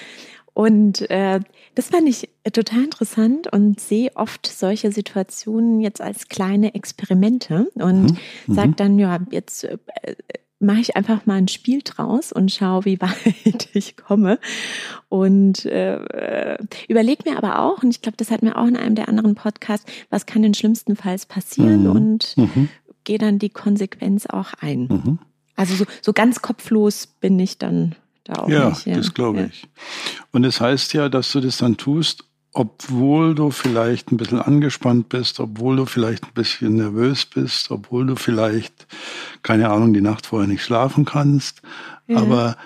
Und 0.54 1.10
äh, 1.10 1.40
das 1.76 1.90
fand 1.90 2.08
ich 2.08 2.30
total 2.52 2.84
interessant 2.84 3.52
und 3.52 3.80
sehe 3.80 4.12
oft 4.16 4.46
solche 4.46 4.92
Situationen 4.92 5.82
jetzt 5.82 6.02
als 6.02 6.28
kleine 6.30 6.76
Experimente 6.76 7.72
und 7.76 8.04
mhm. 8.04 8.18
mhm. 8.48 8.54
sage 8.54 8.74
dann, 8.76 9.00
ja, 9.00 9.20
jetzt 9.32 9.64
äh, 9.64 9.78
mache 10.60 10.80
ich 10.80 10.96
einfach 10.96 11.26
mal 11.26 11.36
ein 11.36 11.48
Spiel 11.48 11.82
draus 11.84 12.32
und 12.32 12.52
schaue, 12.52 12.86
wie 12.86 13.02
weit 13.02 13.70
ich 13.74 13.98
komme. 13.98 14.40
Und 15.10 15.66
äh, 15.66 16.58
überleg 16.88 17.26
mir 17.26 17.38
aber 17.38 17.60
auch, 17.60 17.84
und 17.84 17.90
ich 17.90 18.02
glaube, 18.02 18.18
das 18.18 18.32
hatten 18.32 18.46
wir 18.46 18.58
auch 18.58 18.68
in 18.68 18.78
einem 18.78 18.96
der 18.96 19.10
anderen 19.10 19.36
Podcasts, 19.36 19.92
was 20.10 20.26
kann 20.26 20.44
denn 20.44 20.54
schlimmstenfalls 20.54 21.26
passieren 21.26 21.84
mhm. 21.84 21.92
und 21.92 22.38
mhm. 22.38 22.70
gehe 23.04 23.18
dann 23.18 23.40
die 23.40 23.50
Konsequenz 23.50 24.28
auch 24.28 24.54
ein. 24.60 24.88
Mhm. 24.88 25.20
Also 25.56 25.76
so, 25.76 25.86
so 26.02 26.14
ganz 26.14 26.42
kopflos 26.42 27.08
bin 27.08 27.40
ich 27.40 27.58
dann 27.58 27.96
da 28.24 28.34
auch 28.36 28.50
ja, 28.50 28.70
nicht. 28.70 28.86
Ja, 28.86 28.96
das 28.96 29.14
glaube 29.14 29.40
ja. 29.40 29.46
ich. 29.46 29.68
Und 30.32 30.44
es 30.44 30.56
das 30.56 30.62
heißt 30.62 30.94
ja, 30.94 31.10
dass 31.10 31.32
du 31.32 31.40
das 31.40 31.58
dann 31.58 31.78
tust, 31.78 32.26
obwohl 32.54 33.34
du 33.34 33.50
vielleicht 33.50 34.12
ein 34.12 34.18
bisschen 34.18 34.40
angespannt 34.40 35.10
bist, 35.10 35.40
obwohl 35.40 35.76
du 35.76 35.86
vielleicht 35.86 36.24
ein 36.24 36.34
bisschen 36.34 36.76
nervös 36.76 37.26
bist, 37.26 37.72
obwohl 37.72 38.06
du 38.06 38.16
vielleicht, 38.16 38.88
keine 39.42 39.70
Ahnung, 39.70 39.94
die 39.94 40.02
Nacht 40.02 40.28
vorher 40.28 40.48
nicht 40.48 40.64
schlafen 40.64 41.04
kannst. 41.04 41.62
Ja. 42.08 42.18
Aber 42.18 42.58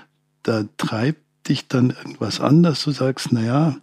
da 0.43 0.65
treibt 0.77 1.21
dich 1.47 1.67
dann 1.67 1.91
irgendwas 1.91 2.41
an, 2.41 2.63
dass 2.63 2.83
du 2.83 2.91
sagst, 2.91 3.29
na 3.31 3.41
ja, 3.41 3.77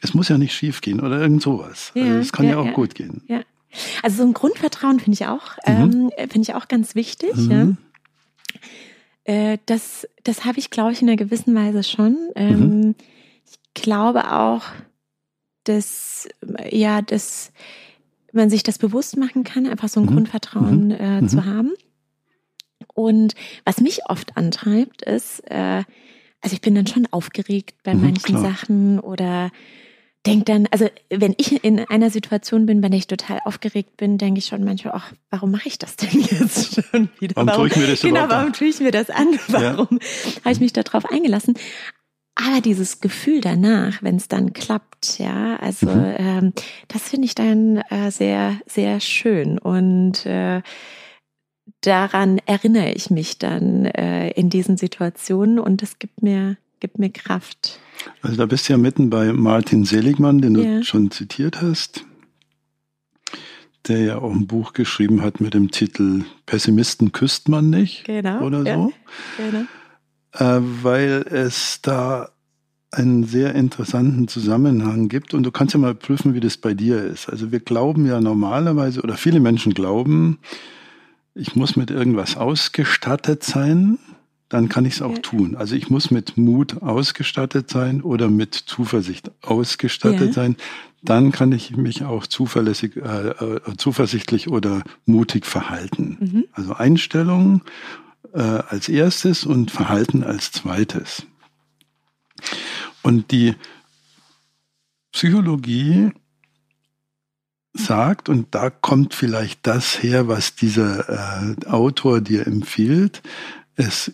es 0.00 0.14
muss 0.14 0.28
ja 0.28 0.38
nicht 0.38 0.54
schief 0.54 0.80
gehen 0.80 1.00
oder 1.00 1.20
irgend 1.20 1.42
sowas. 1.42 1.90
Ja, 1.94 2.04
also 2.04 2.18
es 2.18 2.32
kann 2.32 2.46
ja, 2.46 2.52
ja 2.52 2.58
auch 2.58 2.72
gut 2.72 2.94
gehen. 2.94 3.22
Ja. 3.26 3.40
Also 4.02 4.18
so 4.18 4.22
ein 4.24 4.34
Grundvertrauen 4.34 4.98
finde 4.98 5.14
ich 5.14 5.26
auch, 5.26 5.56
mhm. 5.66 6.10
ähm, 6.18 6.28
finde 6.28 6.42
ich 6.42 6.54
auch 6.54 6.68
ganz 6.68 6.94
wichtig. 6.94 7.34
Mhm. 7.36 7.76
Äh, 9.30 9.58
das 9.66 10.08
das 10.24 10.44
habe 10.44 10.58
ich, 10.58 10.70
glaube 10.70 10.90
ich, 10.90 11.02
in 11.02 11.08
einer 11.08 11.16
gewissen 11.16 11.54
Weise 11.54 11.84
schon. 11.84 12.16
Ähm, 12.34 12.80
mhm. 12.80 12.94
Ich 13.46 13.58
glaube 13.74 14.32
auch, 14.32 14.64
dass, 15.62 16.28
ja, 16.68 17.00
dass 17.00 17.52
man 18.32 18.50
sich 18.50 18.64
das 18.64 18.78
bewusst 18.78 19.16
machen 19.16 19.44
kann, 19.44 19.68
einfach 19.68 19.88
so 19.88 20.00
ein 20.00 20.06
mhm. 20.06 20.10
Grundvertrauen 20.14 20.86
mhm. 20.88 20.90
Äh, 21.24 21.26
zu 21.28 21.36
mhm. 21.36 21.46
haben. 21.46 21.72
Und 22.94 23.34
was 23.64 23.80
mich 23.80 24.00
oft 24.06 24.36
antreibt, 24.36 25.02
ist, 25.02 25.40
äh, 25.48 25.84
also 26.40 26.54
ich 26.54 26.60
bin 26.60 26.74
dann 26.74 26.88
schon 26.88 27.06
aufgeregt 27.12 27.76
bei 27.84 27.94
mhm, 27.94 28.00
manchen 28.02 28.36
klar. 28.36 28.42
Sachen 28.42 28.98
oder 28.98 29.52
denke 30.26 30.44
dann, 30.44 30.68
also 30.70 30.88
wenn 31.08 31.34
ich 31.38 31.64
in 31.64 31.78
einer 31.78 32.10
Situation 32.10 32.66
bin, 32.66 32.82
wenn 32.82 32.92
ich 32.92 33.06
total 33.06 33.40
aufgeregt 33.44 33.96
bin, 33.96 34.18
denke 34.18 34.38
ich 34.38 34.46
schon 34.46 34.64
manchmal, 34.64 34.94
ach, 34.94 35.12
warum 35.30 35.50
mache 35.50 35.68
ich 35.68 35.78
das 35.78 35.96
denn 35.96 36.20
jetzt 36.30 36.82
schon 36.90 37.08
wieder? 37.18 37.36
Warum, 37.36 37.48
warum 37.48 37.68
tue 37.68 37.68
ich 37.68 37.76
mir 37.76 37.86
das 37.86 38.00
Genau, 38.00 38.28
warum 38.28 38.52
tue 38.52 38.68
ich 38.68 38.80
mir 38.80 38.90
das 38.90 39.10
an? 39.10 39.28
Warum 39.48 39.98
ja. 40.00 40.40
habe 40.44 40.52
ich 40.52 40.60
mich 40.60 40.72
darauf 40.72 41.06
eingelassen? 41.06 41.54
Aber 42.34 42.60
dieses 42.60 43.00
Gefühl 43.00 43.40
danach, 43.40 44.02
wenn 44.02 44.16
es 44.16 44.28
dann 44.28 44.52
klappt, 44.52 45.18
ja, 45.18 45.56
also 45.56 45.86
mhm. 45.86 46.14
ähm, 46.16 46.52
das 46.88 47.08
finde 47.08 47.26
ich 47.26 47.34
dann 47.34 47.78
äh, 47.90 48.10
sehr, 48.10 48.58
sehr 48.66 49.00
schön 49.00 49.58
und 49.58 50.24
äh, 50.26 50.62
daran 51.80 52.40
erinnere 52.46 52.92
ich 52.92 53.10
mich 53.10 53.38
dann 53.38 53.84
äh, 53.86 54.30
in 54.30 54.50
diesen 54.50 54.76
Situationen 54.76 55.58
und 55.58 55.82
das 55.82 55.98
gibt 55.98 56.22
mir, 56.22 56.56
gibt 56.80 56.98
mir 56.98 57.10
Kraft. 57.10 57.78
Also 58.22 58.36
da 58.36 58.46
bist 58.46 58.68
du 58.68 58.72
ja 58.72 58.78
mitten 58.78 59.10
bei 59.10 59.32
Martin 59.32 59.84
Seligmann, 59.84 60.40
den 60.40 60.54
du 60.54 60.62
ja. 60.62 60.82
schon 60.82 61.10
zitiert 61.10 61.60
hast, 61.62 62.04
der 63.86 64.00
ja 64.00 64.18
auch 64.18 64.32
ein 64.32 64.46
Buch 64.46 64.72
geschrieben 64.72 65.22
hat 65.22 65.40
mit 65.40 65.54
dem 65.54 65.70
Titel 65.70 66.24
Pessimisten 66.46 67.12
küsst 67.12 67.48
man 67.48 67.70
nicht 67.70 68.04
genau, 68.04 68.40
oder 68.42 68.62
ja, 68.62 68.74
so. 68.74 68.92
Genau. 69.36 69.64
Äh, 70.32 70.62
weil 70.82 71.26
es 71.30 71.80
da 71.82 72.30
einen 72.92 73.24
sehr 73.24 73.54
interessanten 73.54 74.26
Zusammenhang 74.26 75.08
gibt 75.08 75.32
und 75.32 75.44
du 75.44 75.52
kannst 75.52 75.74
ja 75.74 75.80
mal 75.80 75.94
prüfen, 75.94 76.34
wie 76.34 76.40
das 76.40 76.56
bei 76.56 76.74
dir 76.74 77.04
ist. 77.04 77.28
Also 77.28 77.52
wir 77.52 77.60
glauben 77.60 78.06
ja 78.06 78.20
normalerweise 78.20 79.02
oder 79.02 79.16
viele 79.16 79.38
Menschen 79.38 79.74
glauben, 79.74 80.38
ich 81.34 81.54
muss 81.54 81.76
mit 81.76 81.90
irgendwas 81.90 82.36
ausgestattet 82.36 83.44
sein, 83.44 83.98
dann 84.50 84.68
kann 84.68 84.84
ich 84.84 84.94
es 84.94 85.02
auch 85.02 85.14
ja. 85.14 85.20
tun. 85.20 85.56
Also 85.56 85.76
ich 85.76 85.88
muss 85.88 86.10
mit 86.10 86.36
Mut 86.36 86.82
ausgestattet 86.82 87.70
sein 87.70 88.02
oder 88.02 88.28
mit 88.28 88.54
Zuversicht 88.54 89.30
ausgestattet 89.42 90.28
ja. 90.28 90.32
sein. 90.32 90.56
Dann 91.02 91.32
kann 91.32 91.52
ich 91.52 91.76
mich 91.76 92.04
auch 92.04 92.26
zuverlässig, 92.26 92.96
äh, 92.96 93.28
äh, 93.28 93.76
zuversichtlich 93.78 94.48
oder 94.48 94.82
mutig 95.06 95.46
verhalten. 95.46 96.18
Mhm. 96.20 96.44
Also 96.52 96.74
Einstellung 96.74 97.62
äh, 98.34 98.40
als 98.40 98.88
erstes 98.88 99.46
und 99.46 99.70
Verhalten 99.70 100.24
als 100.24 100.50
zweites. 100.50 101.24
Und 103.02 103.30
die 103.30 103.54
Psychologie 105.12 106.10
sagt, 107.72 108.28
und 108.28 108.52
da 108.52 108.68
kommt 108.68 109.14
vielleicht 109.14 109.64
das 109.64 110.02
her, 110.02 110.26
was 110.26 110.56
dieser 110.56 111.08
äh, 111.08 111.66
Autor 111.66 112.20
dir 112.20 112.48
empfiehlt, 112.48 113.22
es 113.76 114.12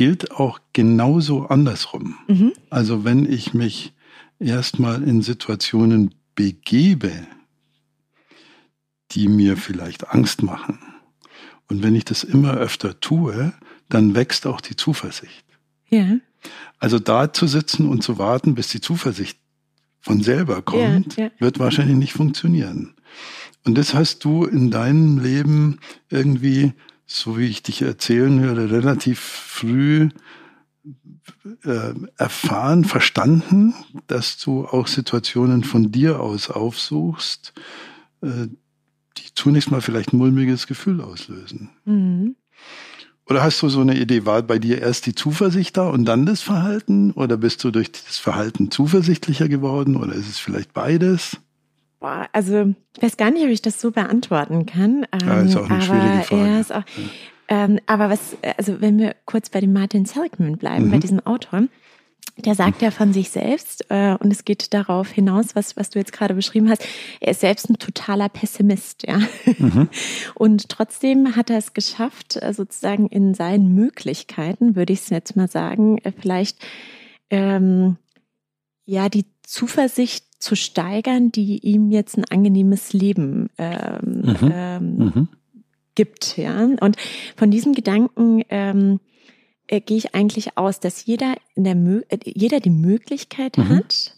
gilt 0.00 0.30
auch 0.30 0.60
genauso 0.72 1.48
andersrum. 1.48 2.16
Mhm. 2.26 2.54
Also 2.70 3.04
wenn 3.04 3.30
ich 3.30 3.52
mich 3.52 3.92
erstmal 4.38 5.02
in 5.02 5.20
Situationen 5.20 6.14
begebe, 6.34 7.12
die 9.10 9.28
mir 9.28 9.58
vielleicht 9.58 10.08
Angst 10.08 10.42
machen, 10.42 10.78
und 11.68 11.82
wenn 11.82 11.94
ich 11.94 12.06
das 12.06 12.24
immer 12.24 12.54
öfter 12.54 12.98
tue, 12.98 13.52
dann 13.90 14.14
wächst 14.14 14.46
auch 14.46 14.62
die 14.62 14.74
Zuversicht. 14.74 15.44
Ja. 15.90 16.16
Also 16.78 16.98
da 16.98 17.34
zu 17.34 17.46
sitzen 17.46 17.86
und 17.86 18.02
zu 18.02 18.16
warten, 18.16 18.54
bis 18.54 18.68
die 18.68 18.80
Zuversicht 18.80 19.38
von 20.00 20.22
selber 20.22 20.62
kommt, 20.62 21.18
ja, 21.18 21.24
ja. 21.24 21.30
wird 21.40 21.58
wahrscheinlich 21.58 21.98
nicht 21.98 22.14
funktionieren. 22.14 22.94
Und 23.66 23.76
das 23.76 23.92
hast 23.92 24.24
du 24.24 24.46
in 24.46 24.70
deinem 24.70 25.18
Leben 25.18 25.78
irgendwie, 26.08 26.72
so 27.10 27.38
wie 27.38 27.46
ich 27.46 27.62
dich 27.62 27.82
erzählen 27.82 28.38
höre, 28.40 28.70
relativ 28.70 29.18
früh 29.18 30.10
äh, 31.64 31.92
erfahren, 32.16 32.84
verstanden, 32.84 33.74
dass 34.06 34.38
du 34.38 34.66
auch 34.66 34.86
Situationen 34.86 35.64
von 35.64 35.90
dir 35.90 36.20
aus 36.20 36.50
aufsuchst, 36.50 37.52
äh, 38.22 38.46
die 39.18 39.34
zunächst 39.34 39.70
mal 39.70 39.80
vielleicht 39.80 40.12
ein 40.12 40.18
mulmiges 40.18 40.66
Gefühl 40.66 41.00
auslösen. 41.00 41.70
Mhm. 41.84 42.36
Oder 43.26 43.42
hast 43.42 43.62
du 43.62 43.68
so 43.68 43.80
eine 43.80 43.98
Idee, 43.98 44.26
war 44.26 44.42
bei 44.42 44.58
dir 44.58 44.80
erst 44.80 45.06
die 45.06 45.14
Zuversicht 45.14 45.76
da 45.76 45.88
und 45.88 46.04
dann 46.04 46.26
das 46.26 46.42
Verhalten? 46.42 47.12
Oder 47.12 47.36
bist 47.36 47.62
du 47.62 47.70
durch 47.70 47.92
das 47.92 48.18
Verhalten 48.18 48.70
zuversichtlicher 48.70 49.48
geworden? 49.48 49.96
Oder 49.96 50.14
ist 50.14 50.28
es 50.28 50.38
vielleicht 50.38 50.72
beides? 50.72 51.36
Boah, 52.00 52.28
also 52.32 52.74
ich 52.96 53.02
weiß 53.02 53.16
gar 53.18 53.30
nicht, 53.30 53.44
ob 53.44 53.50
ich 53.50 53.62
das 53.62 53.80
so 53.80 53.90
beantworten 53.90 54.64
kann. 54.64 55.06
Ja, 55.22 55.42
ist 55.42 55.54
auch 55.56 55.68
eine 55.68 55.74
ähm, 55.74 55.82
schwierige 55.82 56.22
Frage. 56.24 56.46
Ja, 56.46 56.60
ist 56.60 56.72
auch, 56.72 56.84
ja. 56.96 57.04
ähm, 57.48 57.78
aber 57.86 58.08
was, 58.08 58.36
also 58.56 58.80
wenn 58.80 58.98
wir 58.98 59.14
kurz 59.26 59.50
bei 59.50 59.60
dem 59.60 59.74
Martin 59.74 60.06
Seligman 60.06 60.56
bleiben, 60.56 60.86
mhm. 60.86 60.90
bei 60.90 60.98
diesem 60.98 61.20
Autor, 61.26 61.64
der 62.38 62.54
sagt 62.54 62.80
ja 62.80 62.90
von 62.90 63.12
sich 63.12 63.28
selbst, 63.30 63.84
äh, 63.90 64.16
und 64.18 64.32
es 64.32 64.46
geht 64.46 64.72
darauf 64.72 65.10
hinaus, 65.10 65.54
was, 65.54 65.76
was 65.76 65.90
du 65.90 65.98
jetzt 65.98 66.12
gerade 66.12 66.32
beschrieben 66.32 66.70
hast, 66.70 66.86
er 67.20 67.32
ist 67.32 67.40
selbst 67.40 67.68
ein 67.68 67.78
totaler 67.78 68.30
Pessimist, 68.30 69.06
ja. 69.06 69.20
Mhm. 69.58 69.88
Und 70.34 70.70
trotzdem 70.70 71.36
hat 71.36 71.50
er 71.50 71.58
es 71.58 71.74
geschafft, 71.74 72.36
äh, 72.40 72.54
sozusagen 72.54 73.08
in 73.08 73.34
seinen 73.34 73.74
Möglichkeiten, 73.74 74.74
würde 74.74 74.94
ich 74.94 75.00
es 75.00 75.10
jetzt 75.10 75.36
mal 75.36 75.48
sagen, 75.48 75.98
äh, 75.98 76.12
vielleicht 76.18 76.58
ähm, 77.28 77.98
ja 78.86 79.10
die 79.10 79.26
Zuversicht 79.42 80.24
zu 80.40 80.56
steigern, 80.56 81.30
die 81.30 81.58
ihm 81.58 81.90
jetzt 81.90 82.16
ein 82.16 82.24
angenehmes 82.24 82.92
Leben 82.92 83.50
ähm, 83.58 84.22
mhm. 84.22 84.52
Ähm, 84.52 84.96
mhm. 84.96 85.28
gibt, 85.94 86.36
ja. 86.36 86.64
Und 86.80 86.96
von 87.36 87.50
diesem 87.50 87.74
Gedanken 87.74 88.42
ähm, 88.48 89.00
äh, 89.68 89.80
gehe 89.80 89.98
ich 89.98 90.14
eigentlich 90.14 90.56
aus, 90.56 90.80
dass 90.80 91.04
jeder, 91.04 91.34
in 91.54 91.64
der 91.64 91.76
äh, 92.08 92.18
jeder 92.24 92.58
die 92.60 92.70
Möglichkeit 92.70 93.58
mhm. 93.58 93.68
hat, 93.68 94.16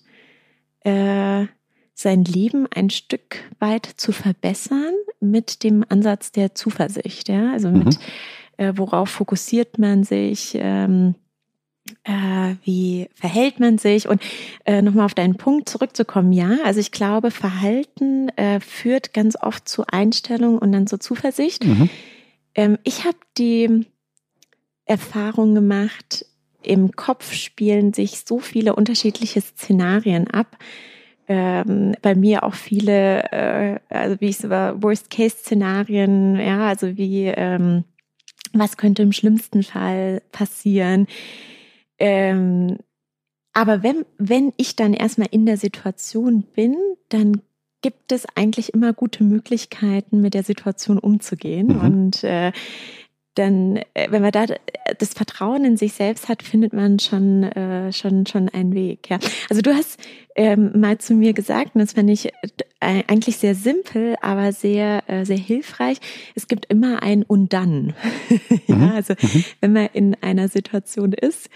äh, 0.80 1.46
sein 1.94 2.24
Leben 2.24 2.66
ein 2.74 2.90
Stück 2.90 3.38
weit 3.58 3.86
zu 3.86 4.12
verbessern 4.12 4.94
mit 5.20 5.62
dem 5.64 5.84
Ansatz 5.88 6.32
der 6.32 6.54
Zuversicht. 6.54 7.28
Ja? 7.28 7.52
Also 7.52 7.70
mit, 7.70 7.98
mhm. 7.98 8.64
äh, 8.64 8.78
worauf 8.78 9.10
fokussiert 9.10 9.78
man 9.78 10.04
sich? 10.04 10.52
Ähm, 10.54 11.16
äh, 12.04 12.54
wie 12.64 13.08
verhält 13.14 13.60
man 13.60 13.78
sich? 13.78 14.08
Und 14.08 14.22
äh, 14.64 14.82
nochmal 14.82 15.06
auf 15.06 15.14
deinen 15.14 15.36
Punkt 15.36 15.68
zurückzukommen, 15.68 16.32
ja, 16.32 16.58
also 16.64 16.80
ich 16.80 16.92
glaube, 16.92 17.30
Verhalten 17.30 18.28
äh, 18.30 18.60
führt 18.60 19.12
ganz 19.12 19.36
oft 19.40 19.68
zu 19.68 19.84
Einstellung 19.86 20.58
und 20.58 20.72
dann 20.72 20.86
zur 20.86 21.00
Zuversicht. 21.00 21.64
Mhm. 21.64 21.90
Ähm, 22.54 22.78
ich 22.84 23.04
habe 23.04 23.18
die 23.38 23.86
Erfahrung 24.84 25.54
gemacht, 25.54 26.26
im 26.62 26.92
Kopf 26.92 27.32
spielen 27.32 27.92
sich 27.92 28.20
so 28.24 28.38
viele 28.38 28.74
unterschiedliche 28.76 29.40
Szenarien 29.40 30.28
ab. 30.28 30.56
Ähm, 31.28 31.94
bei 32.02 32.14
mir 32.14 32.42
auch 32.42 32.54
viele, 32.54 33.22
äh, 33.32 33.78
also 33.88 34.20
wie 34.20 34.28
ich 34.28 34.38
es 34.38 34.50
war, 34.50 34.82
Worst-Case-Szenarien, 34.82 36.36
ja, 36.38 36.66
also 36.66 36.96
wie, 36.96 37.26
ähm, 37.26 37.84
was 38.52 38.76
könnte 38.76 39.02
im 39.02 39.12
schlimmsten 39.12 39.62
Fall 39.62 40.22
passieren. 40.32 41.06
Ähm, 42.02 42.78
aber 43.52 43.84
wenn, 43.84 44.04
wenn 44.18 44.52
ich 44.56 44.74
dann 44.74 44.92
erstmal 44.92 45.28
in 45.30 45.46
der 45.46 45.56
Situation 45.56 46.42
bin, 46.42 46.76
dann 47.10 47.42
gibt 47.80 48.10
es 48.10 48.26
eigentlich 48.34 48.74
immer 48.74 48.92
gute 48.92 49.22
Möglichkeiten, 49.22 50.20
mit 50.20 50.34
der 50.34 50.42
Situation 50.42 50.98
umzugehen. 50.98 51.68
Mhm. 51.68 51.80
Und 51.80 52.24
äh, 52.24 52.50
dann, 53.34 53.76
äh, 53.94 54.10
wenn 54.10 54.20
man 54.20 54.32
da 54.32 54.46
das 54.98 55.14
Vertrauen 55.14 55.64
in 55.64 55.76
sich 55.76 55.92
selbst 55.94 56.28
hat, 56.28 56.42
findet 56.42 56.72
man 56.72 56.98
schon, 56.98 57.44
äh, 57.44 57.92
schon, 57.92 58.26
schon 58.26 58.48
einen 58.48 58.74
Weg. 58.74 59.08
Ja. 59.08 59.18
Also 59.48 59.62
du 59.62 59.74
hast 59.74 60.00
ähm, 60.34 60.78
mal 60.78 60.98
zu 60.98 61.14
mir 61.14 61.32
gesagt, 61.32 61.74
und 61.74 61.80
das 61.80 61.92
fand 61.92 62.10
ich 62.10 62.26
äh, 62.80 63.02
eigentlich 63.06 63.38
sehr 63.38 63.54
simpel, 63.54 64.16
aber 64.20 64.52
sehr, 64.52 65.08
äh, 65.08 65.24
sehr 65.24 65.38
hilfreich. 65.38 65.98
Es 66.34 66.46
gibt 66.46 66.66
immer 66.66 67.02
ein 67.02 67.22
und 67.22 67.52
dann. 67.52 67.94
ja, 68.66 68.74
mhm. 68.74 68.90
also 68.90 69.14
mhm. 69.14 69.44
wenn 69.60 69.72
man 69.72 69.86
in 69.92 70.16
einer 70.20 70.48
Situation 70.48 71.12
ist, 71.12 71.48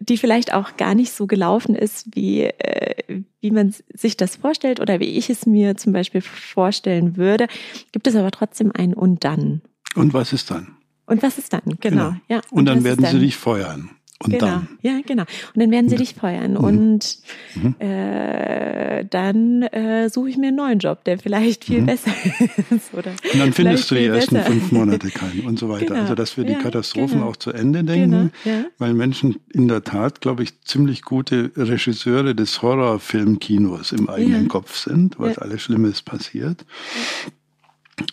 die 0.00 0.16
vielleicht 0.16 0.52
auch 0.52 0.76
gar 0.76 0.94
nicht 0.94 1.12
so 1.12 1.26
gelaufen 1.26 1.74
ist, 1.74 2.08
wie, 2.14 2.44
äh, 2.44 3.22
wie 3.40 3.50
man 3.50 3.74
sich 3.92 4.16
das 4.16 4.36
vorstellt 4.36 4.80
oder 4.80 4.98
wie 4.98 5.16
ich 5.16 5.30
es 5.30 5.46
mir 5.46 5.76
zum 5.76 5.92
Beispiel 5.92 6.22
vorstellen 6.22 7.16
würde, 7.16 7.46
gibt 7.92 8.06
es 8.06 8.16
aber 8.16 8.30
trotzdem 8.30 8.72
ein 8.74 8.94
und 8.94 9.24
dann. 9.24 9.60
Und 9.94 10.14
was 10.14 10.32
ist 10.32 10.50
dann? 10.50 10.76
Und 11.06 11.22
was 11.22 11.38
ist 11.38 11.52
dann? 11.52 11.62
Genau. 11.64 11.76
genau. 11.80 12.14
Ja. 12.28 12.40
Und, 12.50 12.60
und 12.60 12.64
dann 12.66 12.84
werden 12.84 13.02
dann? 13.02 13.12
sie 13.12 13.20
dich 13.20 13.36
feuern. 13.36 13.90
Und 14.22 14.32
genau. 14.32 14.46
dann? 14.46 14.68
Ja, 14.82 15.00
genau. 15.06 15.22
Und 15.22 15.62
dann 15.62 15.70
werden 15.70 15.88
sie 15.88 15.96
dich 15.96 16.14
feuern. 16.14 16.52
Mhm. 16.52 16.56
Und 16.58 17.18
mhm. 17.54 17.74
Äh, 17.78 19.04
dann 19.06 19.62
äh, 19.62 20.10
suche 20.10 20.28
ich 20.28 20.36
mir 20.36 20.48
einen 20.48 20.56
neuen 20.56 20.78
Job, 20.78 21.04
der 21.04 21.18
vielleicht 21.18 21.64
viel 21.64 21.80
mhm. 21.80 21.86
besser 21.86 22.10
ist. 22.70 22.92
Oder 22.92 23.12
und 23.32 23.40
dann 23.40 23.52
findest 23.54 23.90
du 23.90 23.94
die 23.94 24.04
ersten 24.04 24.34
besser. 24.34 24.50
fünf 24.50 24.72
Monate 24.72 25.08
keinen 25.10 25.46
und 25.46 25.58
so 25.58 25.70
weiter. 25.70 25.86
Genau. 25.86 26.00
Also 26.00 26.14
dass 26.14 26.36
wir 26.36 26.44
die 26.44 26.52
ja, 26.52 26.58
Katastrophen 26.58 27.20
genau. 27.20 27.30
auch 27.30 27.36
zu 27.36 27.52
Ende 27.52 27.82
denken, 27.82 28.32
genau. 28.44 28.56
ja. 28.56 28.64
weil 28.76 28.92
Menschen 28.92 29.36
in 29.54 29.68
der 29.68 29.84
Tat, 29.84 30.20
glaube 30.20 30.42
ich, 30.42 30.60
ziemlich 30.62 31.02
gute 31.02 31.50
Regisseure 31.56 32.34
des 32.34 32.60
Horrorfilmkinos 32.60 33.92
im 33.92 34.10
eigenen 34.10 34.42
ja. 34.42 34.48
Kopf 34.48 34.76
sind, 34.76 35.18
was 35.18 35.38
alles 35.38 35.62
Schlimmes 35.62 36.02
passiert. 36.02 36.66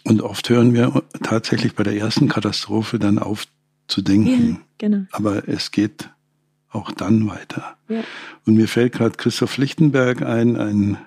Und 0.04 0.22
oft 0.22 0.50
hören 0.50 0.74
wir 0.74 1.04
tatsächlich 1.24 1.76
bei 1.76 1.84
der 1.84 1.96
ersten 1.96 2.30
Katastrophe 2.30 2.98
dann 2.98 3.20
auf 3.20 3.46
zu 3.88 4.02
denken. 4.02 4.50
Ja, 4.50 4.62
genau. 4.78 5.06
Aber 5.12 5.48
es 5.48 5.72
geht 5.72 6.10
auch 6.70 6.92
dann 6.92 7.28
weiter. 7.28 7.78
Ja. 7.90 8.04
Und 8.46 8.56
mir 8.56 8.68
fällt 8.68 8.94
gerade 8.94 9.18
Christoph 9.18 9.58
Lichtenberg 9.58 10.22
ein, 10.22 10.58
ein 10.58 10.98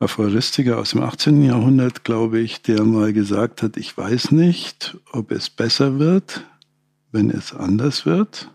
Aphoristiker 0.00 0.78
aus 0.78 0.90
dem 0.90 1.02
18. 1.02 1.42
Jahrhundert, 1.42 2.04
glaube 2.04 2.38
ich, 2.38 2.62
der 2.62 2.84
mal 2.84 3.12
gesagt 3.12 3.62
hat, 3.62 3.76
ich 3.76 3.96
weiß 3.96 4.32
nicht, 4.32 4.96
ob 5.12 5.32
es 5.32 5.50
besser 5.50 5.98
wird, 5.98 6.44
wenn 7.10 7.30
es 7.30 7.52
anders 7.52 8.06
wird, 8.06 8.50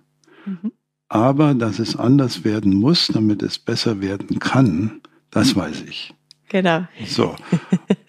mhm. 0.45 0.71
aber 1.09 1.53
dass 1.53 1.79
es 1.79 1.95
anders 1.95 2.43
werden 2.43 2.75
muss, 2.75 3.07
damit 3.07 3.43
es 3.43 3.59
besser 3.59 3.99
werden 3.99 4.39
kann, 4.39 5.01
das 5.31 5.55
mhm. 5.55 5.59
weiß 5.61 5.83
ich. 5.87 6.13
Genau. 6.49 6.87
So. 7.07 7.35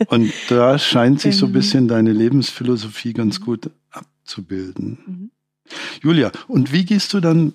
Und 0.09 0.31
da 0.49 0.79
scheint 0.79 1.19
sich 1.19 1.37
so 1.37 1.47
ein 1.47 1.53
bisschen 1.53 1.89
deine 1.89 2.13
Lebensphilosophie 2.13 3.15
ganz 3.15 3.41
gut 3.41 3.71
abzubilden. 4.25 4.99
Mhm. 5.07 5.31
Julia, 6.03 6.33
und 6.49 6.73
wie 6.73 6.85
gehst 6.85 7.13
du 7.13 7.21
dann 7.21 7.53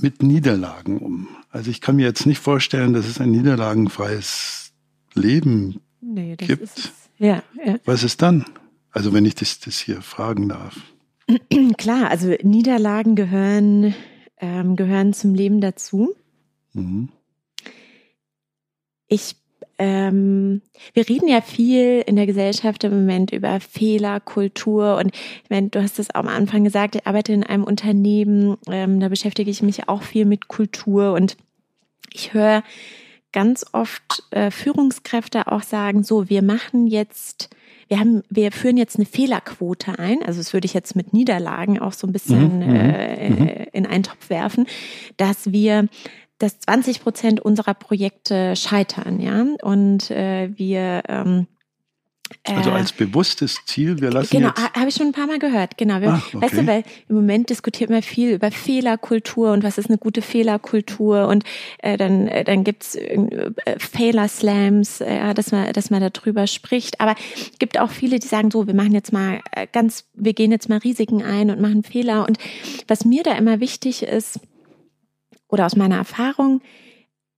mit 0.00 0.22
Niederlagen 0.22 0.98
um? 0.98 1.28
Also 1.50 1.70
ich 1.70 1.80
kann 1.80 1.96
mir 1.96 2.06
jetzt 2.06 2.26
nicht 2.26 2.40
vorstellen, 2.40 2.92
dass 2.92 3.06
es 3.06 3.20
ein 3.20 3.30
niederlagenfreies 3.30 4.72
Leben 5.14 5.80
nee, 6.00 6.36
gibt. 6.36 6.62
Ist 6.62 6.92
ja, 7.18 7.42
ja. 7.64 7.76
Was 7.84 8.02
ist 8.02 8.22
dann? 8.22 8.44
Also 8.90 9.12
wenn 9.12 9.24
ich 9.24 9.36
das, 9.36 9.60
das 9.60 9.78
hier 9.78 10.02
fragen 10.02 10.48
darf. 10.48 10.76
Klar, 11.78 12.10
also 12.10 12.34
Niederlagen 12.42 13.14
gehören, 13.14 13.94
ähm, 14.38 14.74
gehören 14.76 15.12
zum 15.12 15.34
Leben 15.34 15.60
dazu. 15.60 16.14
Mhm. 16.72 17.08
Ich 19.06 19.36
ähm, 19.78 20.62
wir 20.92 21.08
reden 21.08 21.28
ja 21.28 21.40
viel 21.40 22.02
in 22.06 22.16
der 22.16 22.26
Gesellschaft 22.26 22.84
im 22.84 22.92
Moment 22.92 23.32
über 23.32 23.60
Fehlerkultur 23.60 24.96
und 24.96 25.14
ich 25.14 25.50
meine, 25.50 25.68
du 25.68 25.82
hast 25.82 25.98
es 25.98 26.10
am 26.10 26.28
Anfang 26.28 26.64
gesagt, 26.64 26.94
ich 26.94 27.06
arbeite 27.06 27.32
in 27.32 27.44
einem 27.44 27.64
Unternehmen, 27.64 28.56
ähm, 28.68 29.00
da 29.00 29.08
beschäftige 29.08 29.50
ich 29.50 29.62
mich 29.62 29.88
auch 29.88 30.02
viel 30.02 30.24
mit 30.24 30.48
Kultur 30.48 31.12
und 31.12 31.36
ich 32.12 32.34
höre 32.34 32.62
ganz 33.32 33.64
oft 33.72 34.24
äh, 34.30 34.50
Führungskräfte 34.50 35.46
auch 35.46 35.62
sagen, 35.62 36.04
so, 36.04 36.28
wir 36.28 36.42
machen 36.42 36.86
jetzt 36.86 37.50
wir 37.92 38.00
haben, 38.00 38.22
wir 38.30 38.52
führen 38.52 38.78
jetzt 38.78 38.96
eine 38.96 39.04
Fehlerquote 39.04 39.98
ein. 39.98 40.22
Also 40.22 40.40
das 40.40 40.54
würde 40.54 40.64
ich 40.64 40.72
jetzt 40.72 40.96
mit 40.96 41.12
Niederlagen 41.12 41.78
auch 41.78 41.92
so 41.92 42.06
ein 42.06 42.12
bisschen 42.14 42.60
mhm, 42.60 42.66
mhm. 42.66 42.74
äh, 42.74 43.28
mhm. 43.28 43.48
in 43.70 43.84
einen 43.84 44.02
Topf 44.02 44.30
werfen, 44.30 44.66
dass 45.18 45.52
wir 45.52 45.88
dass 46.42 46.58
20 46.60 47.02
Prozent 47.02 47.40
unserer 47.40 47.74
Projekte 47.74 48.56
scheitern, 48.56 49.20
ja. 49.20 49.44
Und 49.62 50.10
äh, 50.10 50.50
wir 50.56 51.02
ähm, 51.08 51.46
also 52.44 52.70
äh, 52.70 52.74
als 52.74 52.92
bewusstes 52.92 53.58
Ziel, 53.66 54.00
wir 54.00 54.10
lassen 54.10 54.30
Genau, 54.30 54.52
habe 54.54 54.88
ich 54.88 54.94
schon 54.94 55.08
ein 55.08 55.12
paar 55.12 55.26
Mal 55.26 55.38
gehört. 55.38 55.76
Genau, 55.76 56.00
wir, 56.00 56.10
Ach, 56.10 56.34
okay. 56.34 56.42
weißt 56.42 56.54
du, 56.54 56.66
weil 56.66 56.84
im 57.08 57.16
Moment 57.16 57.50
diskutiert 57.50 57.90
man 57.90 58.02
viel 58.02 58.32
über 58.32 58.50
Fehlerkultur 58.50 59.52
und 59.52 59.62
was 59.62 59.78
ist 59.78 59.88
eine 59.88 59.98
gute 59.98 60.22
Fehlerkultur 60.22 61.28
und 61.28 61.44
äh, 61.78 61.96
dann 61.96 62.28
äh, 62.28 62.44
dann 62.44 62.64
gibt's 62.64 62.94
äh, 62.94 63.48
Fehler 63.78 64.28
Slams, 64.28 65.00
äh, 65.00 65.34
dass 65.34 65.52
man 65.52 65.72
dass 65.72 65.90
man 65.90 66.00
darüber 66.00 66.46
spricht. 66.46 67.00
Aber 67.00 67.14
es 67.34 67.58
gibt 67.58 67.78
auch 67.78 67.90
viele, 67.90 68.18
die 68.18 68.26
sagen 68.26 68.50
so, 68.50 68.66
wir 68.66 68.74
machen 68.74 68.92
jetzt 68.92 69.12
mal 69.12 69.40
äh, 69.52 69.66
ganz, 69.70 70.04
wir 70.14 70.32
gehen 70.32 70.50
jetzt 70.50 70.68
mal 70.68 70.78
Risiken 70.78 71.22
ein 71.22 71.50
und 71.50 71.60
machen 71.60 71.82
Fehler. 71.82 72.26
Und 72.26 72.38
was 72.88 73.04
mir 73.04 73.22
da 73.22 73.32
immer 73.32 73.60
wichtig 73.60 74.02
ist 74.02 74.40
oder 75.52 75.66
aus 75.66 75.76
meiner 75.76 75.96
Erfahrung, 75.96 76.62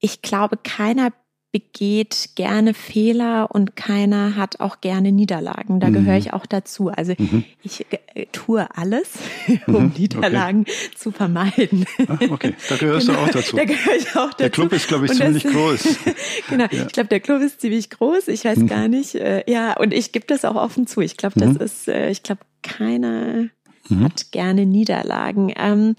ich 0.00 0.23
glaube, 0.23 0.56
keiner 0.56 1.12
begeht 1.54 2.30
gerne 2.35 2.75
Fehler 2.75 3.49
und 3.52 3.76
keiner 3.76 4.35
hat 4.35 4.59
auch 4.59 4.80
gerne 4.80 5.12
Niederlagen. 5.12 5.78
Da 5.78 5.88
mhm. 5.88 5.92
gehöre 5.92 6.16
ich 6.16 6.33
auch 6.33 6.47
dazu. 6.47 6.88
Also 6.88 7.14
mhm. 7.16 7.44
ich 7.62 7.87
äh, 7.92 8.26
tue 8.33 8.66
alles, 8.76 9.12
um 9.68 9.85
mhm. 9.85 9.92
Niederlagen 9.97 10.62
okay. 10.62 10.73
zu 10.97 11.12
vermeiden. 11.12 11.87
Ah, 12.09 12.18
okay, 12.28 12.54
da 12.68 12.76
gehörst 12.76 13.06
genau. 13.06 13.21
du 13.21 13.25
auch 13.25 13.30
dazu. 13.30 13.56
Da 13.56 13.64
gehöre 13.66 13.97
ich 13.97 14.16
auch 14.16 14.30
dazu. 14.30 14.37
Der 14.38 14.50
Club 14.50 14.73
ist, 14.73 14.88
glaube 14.88 15.04
ich, 15.04 15.12
und 15.12 15.16
ziemlich 15.18 15.42
das, 15.44 15.52
groß. 15.52 15.97
genau, 16.50 16.66
ja. 16.73 16.87
ich 16.87 16.92
glaube, 16.92 17.09
der 17.09 17.21
Club 17.21 17.40
ist 17.40 17.61
ziemlich 17.61 17.88
groß. 17.88 18.26
Ich 18.28 18.44
weiß 18.44 18.59
mhm. 18.59 18.66
gar 18.66 18.88
nicht. 18.88 19.14
Äh, 19.14 19.49
ja, 19.49 19.76
und 19.76 19.94
ich 19.94 20.11
gebe 20.11 20.26
das 20.26 20.44
auch 20.44 20.56
offen 20.56 20.88
zu. 20.88 21.02
Ich 21.02 21.16
glaube, 21.16 21.38
das 21.38 21.54
mhm. 21.54 21.61
ist, 21.61 21.87
äh, 21.87 22.11
ich 22.11 22.25
glaube, 22.25 22.40
keiner 22.62 23.49
mhm. 23.88 24.02
hat 24.02 24.33
gerne 24.33 24.66
Niederlagen. 24.66 25.54
Ähm, 25.56 25.94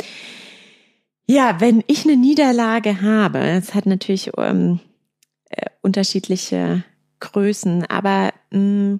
ja, 1.28 1.60
wenn 1.60 1.84
ich 1.88 2.06
eine 2.06 2.18
Niederlage 2.18 3.02
habe, 3.02 3.40
es 3.40 3.74
hat 3.74 3.86
natürlich 3.86 4.32
ähm, 4.38 4.80
äh, 5.50 5.66
unterschiedliche 5.82 6.84
Größen. 7.20 7.86
Aber 7.86 8.32
mh, 8.52 8.60
mm, 8.60 9.00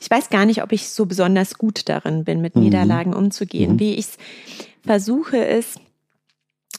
ich 0.00 0.10
weiß 0.10 0.30
gar 0.30 0.46
nicht, 0.46 0.62
ob 0.62 0.72
ich 0.72 0.88
so 0.88 1.06
besonders 1.06 1.58
gut 1.58 1.88
darin 1.88 2.24
bin, 2.24 2.40
mit 2.40 2.56
mhm. 2.56 2.62
Niederlagen 2.62 3.14
umzugehen. 3.14 3.74
Mhm. 3.74 3.80
Wie 3.80 3.94
ich 3.94 4.06
es 4.06 4.18
versuche, 4.84 5.38
ist, 5.38 5.80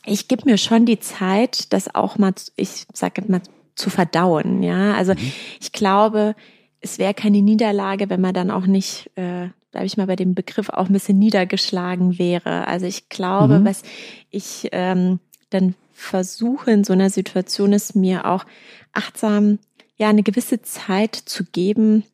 ich 0.06 0.28
gebe 0.28 0.50
mir 0.50 0.58
schon 0.58 0.86
die 0.86 1.00
Zeit, 1.00 1.74
das 1.74 1.94
auch 1.94 2.18
mal, 2.18 2.34
ich 2.56 2.86
sage 2.94 3.24
mal, 3.28 3.42
zu 3.76 3.90
verdauen. 3.90 4.64
Ja, 4.64 4.94
also 4.94 5.14
mhm. 5.14 5.32
ich 5.60 5.72
glaube, 5.72 6.36
es 6.80 7.00
wäre 7.00 7.14
keine 7.14 7.42
Niederlage, 7.42 8.10
wenn 8.10 8.22
man 8.22 8.34
dann 8.34 8.52
auch 8.52 8.66
nicht, 8.66 9.12
äh, 9.16 9.50
bleibe 9.78 9.86
ich 9.86 9.98
mal 9.98 10.08
bei 10.08 10.16
dem 10.16 10.34
Begriff, 10.34 10.70
auch 10.70 10.88
ein 10.88 10.94
bisschen 10.94 11.20
niedergeschlagen 11.20 12.18
wäre. 12.18 12.68
Also 12.68 12.88
ich 12.88 13.10
glaube, 13.10 13.60
mhm. 13.60 13.66
was 13.66 13.84
ich 14.32 14.70
ähm, 14.72 15.20
dann 15.52 15.76
versuche 15.94 16.72
in 16.72 16.84
so 16.84 16.94
einer 16.94 17.12
Situation 17.12 17.74
ist 17.74 17.96
mir 17.96 18.26
auch 18.26 18.44
achtsam, 18.92 19.60
ja, 19.96 20.10
eine 20.10 20.24
gewisse 20.24 20.64
Zeit 20.64 21.14
zu 21.14 21.44
geben, 21.44 22.06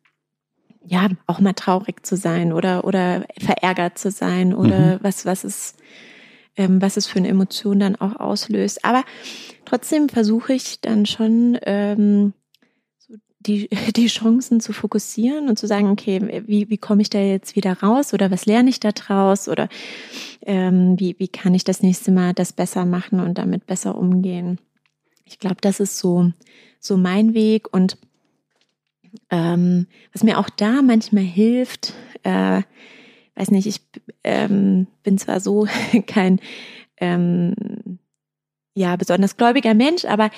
ja, 0.84 1.08
auch 1.26 1.40
mal 1.40 1.54
traurig 1.54 2.04
zu 2.04 2.18
sein 2.18 2.52
oder, 2.52 2.84
oder 2.84 3.24
verärgert 3.38 3.96
zu 3.96 4.10
sein 4.10 4.52
oder 4.52 4.96
mhm. 4.96 4.98
was, 5.00 5.24
was 5.24 5.44
es, 5.44 5.74
ähm, 6.58 6.82
was 6.82 6.98
es 6.98 7.06
für 7.06 7.18
eine 7.18 7.28
Emotion 7.28 7.80
dann 7.80 7.96
auch 7.96 8.20
auslöst. 8.20 8.84
Aber 8.84 9.04
trotzdem 9.64 10.10
versuche 10.10 10.52
ich 10.52 10.82
dann 10.82 11.06
schon, 11.06 11.58
ähm, 11.62 12.34
die, 13.46 13.68
die 13.96 14.06
Chancen 14.06 14.60
zu 14.60 14.72
fokussieren 14.72 15.48
und 15.48 15.58
zu 15.58 15.66
sagen, 15.66 15.88
okay, 15.88 16.42
wie, 16.46 16.68
wie 16.70 16.78
komme 16.78 17.02
ich 17.02 17.10
da 17.10 17.18
jetzt 17.18 17.56
wieder 17.56 17.80
raus 17.80 18.14
oder 18.14 18.30
was 18.30 18.46
lerne 18.46 18.70
ich 18.70 18.80
da 18.80 18.92
draus 18.92 19.48
oder 19.48 19.68
ähm, 20.42 20.98
wie, 20.98 21.16
wie 21.18 21.28
kann 21.28 21.54
ich 21.54 21.64
das 21.64 21.82
nächste 21.82 22.12
Mal 22.12 22.34
das 22.34 22.52
besser 22.52 22.84
machen 22.84 23.20
und 23.20 23.38
damit 23.38 23.66
besser 23.66 23.96
umgehen. 23.96 24.58
Ich 25.24 25.38
glaube, 25.38 25.56
das 25.60 25.80
ist 25.80 25.98
so, 25.98 26.32
so 26.80 26.96
mein 26.96 27.34
Weg 27.34 27.72
und 27.72 27.98
ähm, 29.30 29.86
was 30.12 30.22
mir 30.22 30.38
auch 30.38 30.50
da 30.50 30.82
manchmal 30.82 31.24
hilft, 31.24 31.94
äh, 32.24 32.62
weiß 33.36 33.50
nicht, 33.50 33.66
ich 33.66 33.80
ähm, 34.22 34.86
bin 35.02 35.18
zwar 35.18 35.40
so 35.40 35.66
kein 36.06 36.40
ähm, 36.98 37.98
ja 38.74 38.96
besonders 38.96 39.36
gläubiger 39.36 39.74
Mensch, 39.74 40.04
aber 40.04 40.30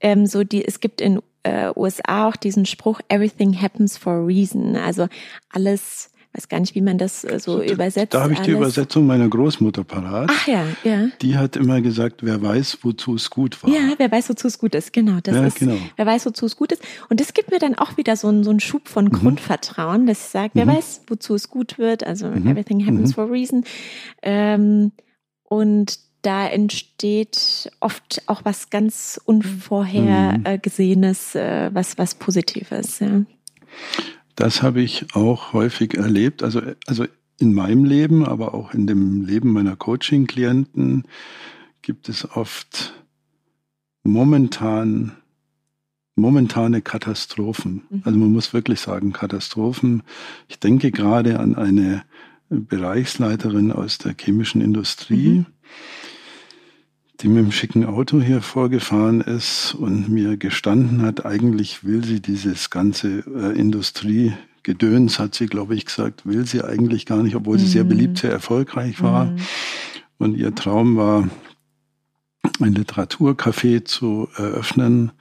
ähm, 0.00 0.26
so 0.26 0.42
die 0.44 0.64
es 0.64 0.80
gibt 0.80 1.00
in 1.00 1.20
äh, 1.44 1.70
USA 1.76 2.28
auch 2.28 2.36
diesen 2.36 2.66
Spruch, 2.66 3.00
everything 3.08 3.60
happens 3.60 3.96
for 3.96 4.14
a 4.14 4.24
reason. 4.24 4.76
Also 4.76 5.06
alles, 5.50 6.10
weiß 6.32 6.48
gar 6.48 6.58
nicht, 6.58 6.74
wie 6.74 6.80
man 6.80 6.98
das 6.98 7.22
äh, 7.22 7.38
so 7.38 7.62
übersetzt. 7.62 8.14
Da 8.14 8.22
habe 8.22 8.32
ich 8.32 8.38
alles. 8.38 8.48
die 8.48 8.54
Übersetzung 8.54 9.06
meiner 9.06 9.28
Großmutter 9.28 9.84
parat. 9.84 10.30
Ach 10.32 10.48
ja, 10.48 10.64
ja. 10.82 11.08
Die 11.22 11.36
hat 11.36 11.56
immer 11.56 11.80
gesagt, 11.80 12.24
wer 12.24 12.42
weiß, 12.42 12.78
wozu 12.82 13.14
es 13.14 13.30
gut 13.30 13.62
war. 13.62 13.70
Ja, 13.70 13.94
wer 13.98 14.10
weiß, 14.10 14.30
wozu 14.30 14.48
es 14.48 14.58
gut 14.58 14.74
ist, 14.74 14.92
genau. 14.92 15.18
Das 15.22 15.36
ja, 15.36 15.46
ist, 15.46 15.58
genau. 15.58 15.76
Wer 15.96 16.06
weiß, 16.06 16.26
wozu 16.26 16.46
es 16.46 16.56
gut 16.56 16.72
ist. 16.72 16.82
Und 17.08 17.20
das 17.20 17.34
gibt 17.34 17.50
mir 17.50 17.58
dann 17.58 17.76
auch 17.76 17.96
wieder 17.96 18.16
so 18.16 18.28
einen, 18.28 18.42
so 18.42 18.50
einen 18.50 18.60
Schub 18.60 18.88
von 18.88 19.04
mhm. 19.06 19.12
Grundvertrauen, 19.12 20.06
dass 20.06 20.24
ich 20.24 20.30
sage, 20.30 20.50
wer 20.54 20.66
mhm. 20.66 20.76
weiß, 20.76 21.02
wozu 21.06 21.34
es 21.34 21.50
gut 21.50 21.78
wird. 21.78 22.04
Also 22.04 22.28
mhm. 22.28 22.46
everything 22.46 22.84
happens 22.84 23.10
mhm. 23.10 23.14
for 23.14 23.24
a 23.24 23.28
reason. 23.28 23.64
Ähm, 24.22 24.92
und 25.44 25.98
da 26.24 26.48
entsteht 26.48 27.70
oft 27.80 28.22
auch 28.26 28.44
was 28.44 28.70
ganz 28.70 29.20
Unvorhergesehenes, 29.24 31.34
äh, 31.34 31.70
was, 31.72 31.98
was 31.98 32.14
Positives. 32.14 33.00
Ja. 33.00 33.24
Das 34.34 34.62
habe 34.62 34.80
ich 34.80 35.14
auch 35.14 35.52
häufig 35.52 35.92
erlebt. 35.94 36.42
Also, 36.42 36.62
also 36.86 37.04
in 37.38 37.52
meinem 37.52 37.84
Leben, 37.84 38.24
aber 38.24 38.54
auch 38.54 38.72
in 38.72 38.86
dem 38.86 39.26
Leben 39.26 39.52
meiner 39.52 39.76
Coaching-Klienten 39.76 41.04
gibt 41.82 42.08
es 42.08 42.30
oft 42.30 42.94
momentan 44.02 45.12
momentane 46.16 46.80
Katastrophen. 46.80 47.82
Mhm. 47.90 48.02
Also 48.04 48.18
man 48.18 48.32
muss 48.32 48.54
wirklich 48.54 48.80
sagen 48.80 49.12
Katastrophen. 49.12 50.02
Ich 50.48 50.58
denke 50.58 50.90
gerade 50.90 51.38
an 51.38 51.54
eine 51.54 52.02
Bereichsleiterin 52.48 53.72
aus 53.72 53.98
der 53.98 54.14
chemischen 54.18 54.62
Industrie, 54.62 55.40
mhm 55.40 55.46
die 57.20 57.28
mit 57.28 57.44
dem 57.44 57.52
schicken 57.52 57.84
Auto 57.84 58.20
hier 58.20 58.42
vorgefahren 58.42 59.20
ist 59.20 59.74
und 59.74 60.08
mir 60.08 60.36
gestanden 60.36 61.02
hat, 61.02 61.24
eigentlich 61.24 61.84
will 61.84 62.04
sie 62.04 62.20
dieses 62.20 62.70
ganze 62.70 63.24
äh, 63.26 63.58
Industriegedöns, 63.58 65.18
hat 65.18 65.34
sie, 65.34 65.46
glaube 65.46 65.74
ich, 65.74 65.86
gesagt, 65.86 66.26
will 66.26 66.44
sie 66.46 66.62
eigentlich 66.62 67.06
gar 67.06 67.22
nicht, 67.22 67.36
obwohl 67.36 67.58
sie 67.58 67.66
sehr 67.66 67.84
mhm. 67.84 67.88
beliebt, 67.88 68.18
sehr 68.18 68.32
erfolgreich 68.32 69.00
war. 69.00 69.26
Mhm. 69.26 69.36
Und 70.18 70.36
ihr 70.36 70.54
Traum 70.54 70.96
war, 70.96 71.28
ein 72.60 72.74
Literaturcafé 72.74 73.84
zu 73.84 74.28
eröffnen. 74.36 75.12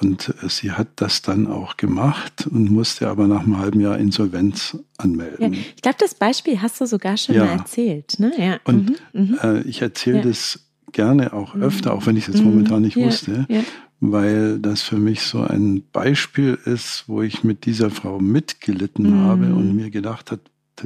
Und 0.00 0.34
äh, 0.42 0.48
sie 0.48 0.72
hat 0.72 0.88
das 0.96 1.22
dann 1.22 1.46
auch 1.46 1.76
gemacht 1.76 2.46
und 2.50 2.70
musste 2.70 3.08
aber 3.08 3.28
nach 3.28 3.42
einem 3.42 3.58
halben 3.58 3.80
Jahr 3.80 3.98
Insolvenz 3.98 4.76
anmelden. 4.98 5.54
Ja, 5.54 5.60
ich 5.76 5.82
glaube, 5.82 5.98
das 6.00 6.14
Beispiel 6.14 6.60
hast 6.60 6.80
du 6.80 6.86
sogar 6.86 7.16
schon 7.16 7.36
ja. 7.36 7.44
mal 7.44 7.52
erzählt. 7.52 8.18
Ne? 8.18 8.32
Ja. 8.36 8.58
Und 8.64 9.00
mhm, 9.12 9.28
mhm. 9.28 9.38
äh, 9.40 9.60
ich 9.62 9.80
erzähle 9.80 10.22
das 10.22 10.71
gerne 10.92 11.32
auch 11.32 11.54
mhm. 11.54 11.62
öfter, 11.62 11.94
auch 11.94 12.06
wenn 12.06 12.16
ich 12.16 12.28
es 12.28 12.34
jetzt 12.34 12.44
momentan 12.44 12.82
nicht 12.82 12.96
ja, 12.96 13.06
wusste, 13.06 13.46
ja. 13.48 13.60
weil 14.00 14.58
das 14.58 14.82
für 14.82 14.98
mich 14.98 15.22
so 15.22 15.42
ein 15.42 15.82
Beispiel 15.92 16.58
ist, 16.64 17.04
wo 17.06 17.22
ich 17.22 17.44
mit 17.44 17.66
dieser 17.66 17.90
Frau 17.90 18.18
mitgelitten 18.18 19.10
mhm. 19.10 19.20
habe 19.20 19.54
und 19.54 19.74
mir 19.74 19.90
gedacht 19.90 20.30
hat, 20.30 20.40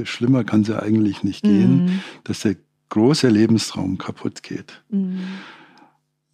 schlimmer 0.05 0.45
kann 0.45 0.65
sie 0.65 0.81
eigentlich 0.81 1.23
nicht 1.23 1.43
gehen, 1.43 1.85
mhm. 1.85 2.01
dass 2.25 2.41
der 2.41 2.57
große 2.91 3.29
Lebenstraum 3.29 3.99
kaputt 3.99 4.43
geht. 4.43 4.83
Mhm. 4.91 5.21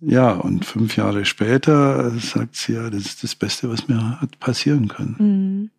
Ja, 0.01 0.33
und 0.33 0.65
fünf 0.65 0.97
Jahre 0.97 1.25
später 1.25 2.11
sagt 2.19 2.57
sie 2.57 2.73
ja, 2.73 2.91
das 2.91 3.03
ist 3.03 3.23
das 3.23 3.37
Beste, 3.37 3.71
was 3.71 3.87
mir 3.87 4.21
hat 4.21 4.41
passieren 4.41 4.89
können. 4.89 5.71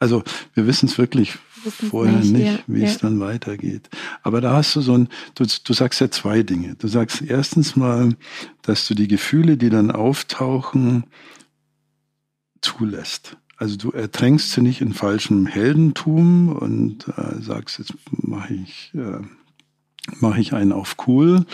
Also 0.00 0.22
wir 0.54 0.66
wissen 0.66 0.88
es 0.88 0.98
wirklich 0.98 1.38
vorher 1.90 2.18
nicht, 2.18 2.32
nicht 2.32 2.64
wie 2.66 2.82
ja. 2.82 2.86
es 2.86 2.98
dann 2.98 3.20
weitergeht. 3.20 3.88
Aber 4.22 4.40
da 4.40 4.54
hast 4.54 4.76
du 4.76 4.80
so 4.80 4.94
ein, 4.96 5.08
du, 5.34 5.44
du 5.44 5.72
sagst 5.72 6.00
ja 6.00 6.10
zwei 6.10 6.42
Dinge. 6.42 6.76
Du 6.76 6.88
sagst 6.88 7.22
erstens 7.22 7.76
mal, 7.76 8.14
dass 8.62 8.86
du 8.86 8.94
die 8.94 9.08
Gefühle, 9.08 9.56
die 9.56 9.70
dann 9.70 9.90
auftauchen, 9.90 11.04
zulässt. 12.60 13.36
Also 13.56 13.76
du 13.76 13.90
ertränkst 13.90 14.52
sie 14.52 14.62
nicht 14.62 14.80
in 14.80 14.92
falschem 14.92 15.46
Heldentum 15.46 16.52
und 16.52 17.08
äh, 17.08 17.40
sagst, 17.40 17.80
jetzt 17.80 17.94
mache 18.10 18.54
ich, 18.54 18.92
äh, 18.94 19.20
mache 20.20 20.40
ich 20.40 20.52
einen 20.52 20.72
auf 20.72 20.96
cool 21.08 21.44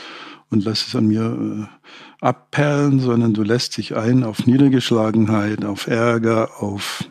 und 0.51 0.65
lass 0.65 0.87
es 0.87 0.95
an 0.95 1.07
mir 1.07 1.69
äh, 1.71 2.25
abperlen, 2.25 3.01
sondern 3.01 3.33
du 3.33 3.43
lässt 3.43 3.79
dich 3.79 3.97
ein 3.97 4.23
auf 4.23 4.47
Niedergeschlagenheit, 4.47 5.65
auf 5.65 5.87
Ärger, 5.87 6.63
auf 6.63 7.05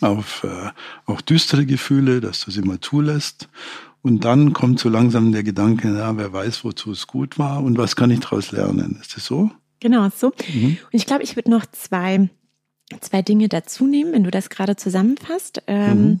auf 0.00 0.44
äh, 0.44 0.70
auch 1.06 1.20
düstere 1.20 1.66
Gefühle, 1.66 2.20
dass 2.20 2.40
du 2.44 2.50
sie 2.50 2.62
mal 2.62 2.80
zulässt. 2.80 3.48
Und 4.02 4.24
dann 4.24 4.52
kommt 4.52 4.80
so 4.80 4.88
langsam 4.88 5.32
der 5.32 5.42
Gedanke, 5.42 5.88
na, 5.88 6.16
wer 6.16 6.32
weiß, 6.32 6.64
wozu 6.64 6.92
es 6.92 7.06
gut 7.06 7.38
war 7.38 7.62
und 7.62 7.76
was 7.76 7.96
kann 7.96 8.10
ich 8.10 8.20
daraus 8.20 8.50
lernen. 8.50 8.98
Ist 9.00 9.16
das 9.16 9.26
so? 9.26 9.50
Genau, 9.80 10.08
so. 10.14 10.32
Mhm. 10.52 10.78
Und 10.84 10.94
ich 10.94 11.06
glaube, 11.06 11.22
ich 11.22 11.36
würde 11.36 11.50
noch 11.50 11.66
zwei, 11.66 12.30
zwei 13.00 13.22
Dinge 13.22 13.48
dazu 13.48 13.86
nehmen, 13.86 14.12
wenn 14.12 14.24
du 14.24 14.30
das 14.30 14.48
gerade 14.48 14.76
zusammenfasst. 14.76 15.62
Ähm, 15.66 16.02
mhm. 16.02 16.20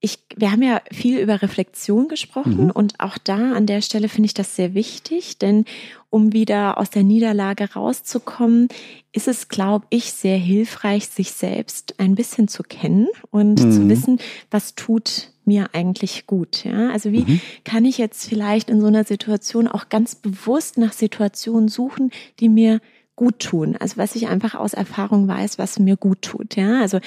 Ich, 0.00 0.20
wir 0.36 0.52
haben 0.52 0.62
ja 0.62 0.80
viel 0.92 1.18
über 1.18 1.42
Reflexion 1.42 2.06
gesprochen 2.06 2.64
mhm. 2.64 2.70
und 2.70 3.00
auch 3.00 3.18
da 3.18 3.52
an 3.52 3.66
der 3.66 3.82
Stelle 3.82 4.08
finde 4.08 4.26
ich 4.26 4.34
das 4.34 4.54
sehr 4.54 4.74
wichtig, 4.74 5.38
denn 5.38 5.64
um 6.08 6.32
wieder 6.32 6.78
aus 6.78 6.90
der 6.90 7.02
Niederlage 7.02 7.72
rauszukommen, 7.72 8.68
ist 9.12 9.26
es, 9.26 9.48
glaube 9.48 9.86
ich, 9.90 10.12
sehr 10.12 10.38
hilfreich, 10.38 11.08
sich 11.08 11.32
selbst 11.32 11.98
ein 11.98 12.14
bisschen 12.14 12.46
zu 12.46 12.62
kennen 12.62 13.08
und 13.30 13.60
mhm. 13.60 13.72
zu 13.72 13.88
wissen, 13.88 14.20
was 14.50 14.76
tut 14.76 15.32
mir 15.44 15.70
eigentlich 15.72 16.26
gut. 16.26 16.64
Ja? 16.64 16.90
Also 16.90 17.10
wie 17.10 17.22
mhm. 17.22 17.40
kann 17.64 17.84
ich 17.84 17.98
jetzt 17.98 18.28
vielleicht 18.28 18.70
in 18.70 18.80
so 18.80 18.86
einer 18.86 19.04
Situation 19.04 19.66
auch 19.66 19.88
ganz 19.88 20.14
bewusst 20.14 20.78
nach 20.78 20.92
Situationen 20.92 21.68
suchen, 21.68 22.10
die 22.38 22.48
mir 22.48 22.80
gut 23.18 23.40
tun. 23.40 23.76
Also 23.80 23.96
was 23.96 24.14
ich 24.14 24.28
einfach 24.28 24.54
aus 24.54 24.74
Erfahrung 24.74 25.26
weiß, 25.26 25.58
was 25.58 25.80
mir 25.80 25.96
gut 25.96 26.22
tut. 26.22 26.54
Ja, 26.54 26.80
also 26.80 27.00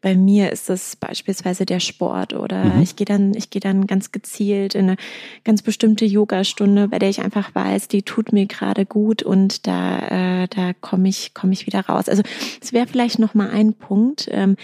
bei 0.00 0.16
mir 0.16 0.50
ist 0.50 0.70
das 0.70 0.96
beispielsweise 0.96 1.66
der 1.66 1.78
Sport 1.78 2.32
oder 2.32 2.64
mhm. 2.64 2.80
ich 2.80 2.96
gehe 2.96 3.04
dann, 3.04 3.34
ich 3.34 3.50
gehe 3.50 3.60
dann 3.60 3.86
ganz 3.86 4.10
gezielt 4.10 4.74
in 4.74 4.86
eine 4.86 4.96
ganz 5.44 5.60
bestimmte 5.60 6.06
Yogastunde, 6.06 6.88
bei 6.88 6.98
der 6.98 7.10
ich 7.10 7.20
einfach 7.20 7.54
weiß, 7.54 7.88
die 7.88 8.02
tut 8.02 8.32
mir 8.32 8.46
gerade 8.46 8.86
gut 8.86 9.22
und 9.22 9.66
da, 9.66 10.44
äh, 10.44 10.48
da 10.48 10.72
komme 10.72 11.10
ich, 11.10 11.34
komme 11.34 11.52
ich 11.52 11.66
wieder 11.66 11.80
raus. 11.80 12.08
Also 12.08 12.22
es 12.62 12.72
wäre 12.72 12.86
vielleicht 12.86 13.18
noch 13.18 13.34
mal 13.34 13.50
ein 13.50 13.74
Punkt, 13.74 14.26
ähm, 14.30 14.56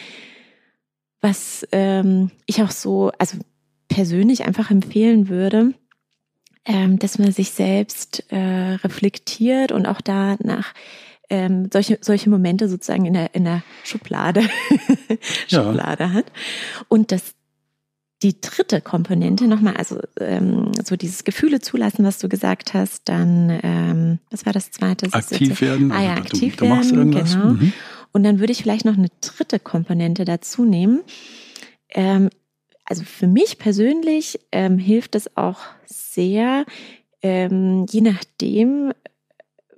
was 1.20 1.68
ähm, 1.70 2.30
ich 2.46 2.62
auch 2.62 2.70
so, 2.70 3.12
also 3.18 3.36
persönlich 3.88 4.46
einfach 4.46 4.70
empfehlen 4.70 5.28
würde 5.28 5.74
ähm, 6.64 6.98
dass 6.98 7.18
man 7.18 7.32
sich 7.32 7.50
selbst 7.50 8.24
äh, 8.30 8.74
reflektiert 8.82 9.72
und 9.72 9.86
auch 9.86 10.00
danach 10.00 10.72
ähm, 11.30 11.68
solche, 11.72 11.98
solche 12.00 12.30
Momente 12.30 12.68
sozusagen 12.68 13.06
in 13.06 13.14
der, 13.14 13.34
in 13.34 13.44
der 13.44 13.62
Schublade, 13.82 14.42
Schublade 15.48 16.04
ja. 16.04 16.12
hat. 16.12 16.26
Und 16.88 17.12
das 17.12 17.34
die 18.22 18.40
dritte 18.40 18.80
Komponente 18.80 19.46
nochmal, 19.46 19.76
also 19.76 20.00
ähm, 20.18 20.72
so 20.82 20.96
dieses 20.96 21.24
Gefühle 21.24 21.60
zulassen, 21.60 22.06
was 22.06 22.18
du 22.18 22.28
gesagt 22.28 22.72
hast, 22.72 23.08
dann, 23.10 23.60
ähm, 23.62 24.18
was 24.30 24.46
war 24.46 24.54
das 24.54 24.70
zweite? 24.70 25.12
Aktiv 25.12 25.60
werden. 25.60 25.92
Ah 25.92 26.02
ja, 26.02 26.14
aktiv 26.14 26.56
du, 26.56 26.64
du 26.64 26.70
werden, 26.70 27.10
genau. 27.10 27.50
Mhm. 27.50 27.72
Und 28.12 28.22
dann 28.22 28.38
würde 28.38 28.52
ich 28.52 28.62
vielleicht 28.62 28.86
noch 28.86 28.96
eine 28.96 29.08
dritte 29.20 29.58
Komponente 29.58 30.24
dazu 30.24 30.64
nehmen. 30.64 31.02
Ähm, 31.90 32.30
also 32.84 33.04
für 33.04 33.26
mich 33.26 33.58
persönlich 33.58 34.38
ähm, 34.52 34.78
hilft 34.78 35.14
es 35.14 35.36
auch 35.36 35.60
sehr, 35.86 36.64
ähm, 37.22 37.86
je 37.90 38.02
nachdem, 38.02 38.92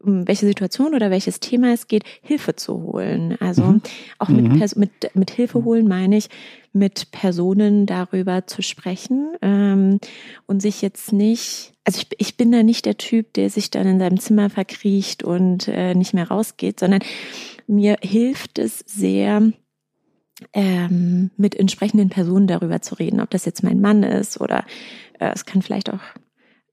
um 0.03 0.27
welche 0.27 0.47
Situation 0.47 0.95
oder 0.95 1.11
welches 1.11 1.41
Thema 1.41 1.73
es 1.73 1.89
geht, 1.89 2.05
Hilfe 2.23 2.57
zu 2.57 2.83
holen. 2.83 3.37
Also 3.41 3.63
mhm. 3.63 3.83
auch 4.19 4.29
mit, 4.29 4.45
mhm. 4.45 4.63
mit, 4.77 5.15
mit 5.15 5.31
Hilfe 5.31 5.65
holen 5.65 5.89
meine 5.89 6.17
ich, 6.17 6.29
mit 6.73 7.11
Personen 7.11 7.87
darüber 7.87 8.47
zu 8.47 8.63
sprechen 8.63 9.35
ähm, 9.41 9.99
und 10.47 10.61
sich 10.61 10.83
jetzt 10.83 11.13
nicht, 11.13 11.73
also 11.85 12.01
ich, 12.01 12.09
ich 12.19 12.37
bin 12.37 12.53
da 12.53 12.63
nicht 12.63 12.87
der 12.87 12.99
Typ, 12.99 13.33
der 13.35 13.51
sich 13.51 13.71
dann 13.71 13.87
in 13.87 13.99
seinem 13.99 14.21
Zimmer 14.21 14.51
verkriecht 14.51 15.23
und 15.23 15.69
äh, 15.69 15.95
nicht 15.95 16.13
mehr 16.13 16.29
rausgeht, 16.29 16.81
sondern 16.81 17.01
mir 17.67 17.97
hilft 18.03 18.59
es 18.59 18.81
sehr, 18.81 19.53
ähm, 20.53 21.31
mit 21.37 21.55
entsprechenden 21.55 22.09
Personen 22.09 22.47
darüber 22.47 22.83
zu 22.83 22.95
reden, 22.95 23.21
ob 23.21 23.31
das 23.31 23.45
jetzt 23.45 23.63
mein 23.63 23.81
Mann 23.81 24.03
ist 24.03 24.41
oder 24.41 24.65
äh, 25.19 25.31
es 25.35 25.47
kann 25.47 25.63
vielleicht 25.63 25.91
auch 25.91 26.01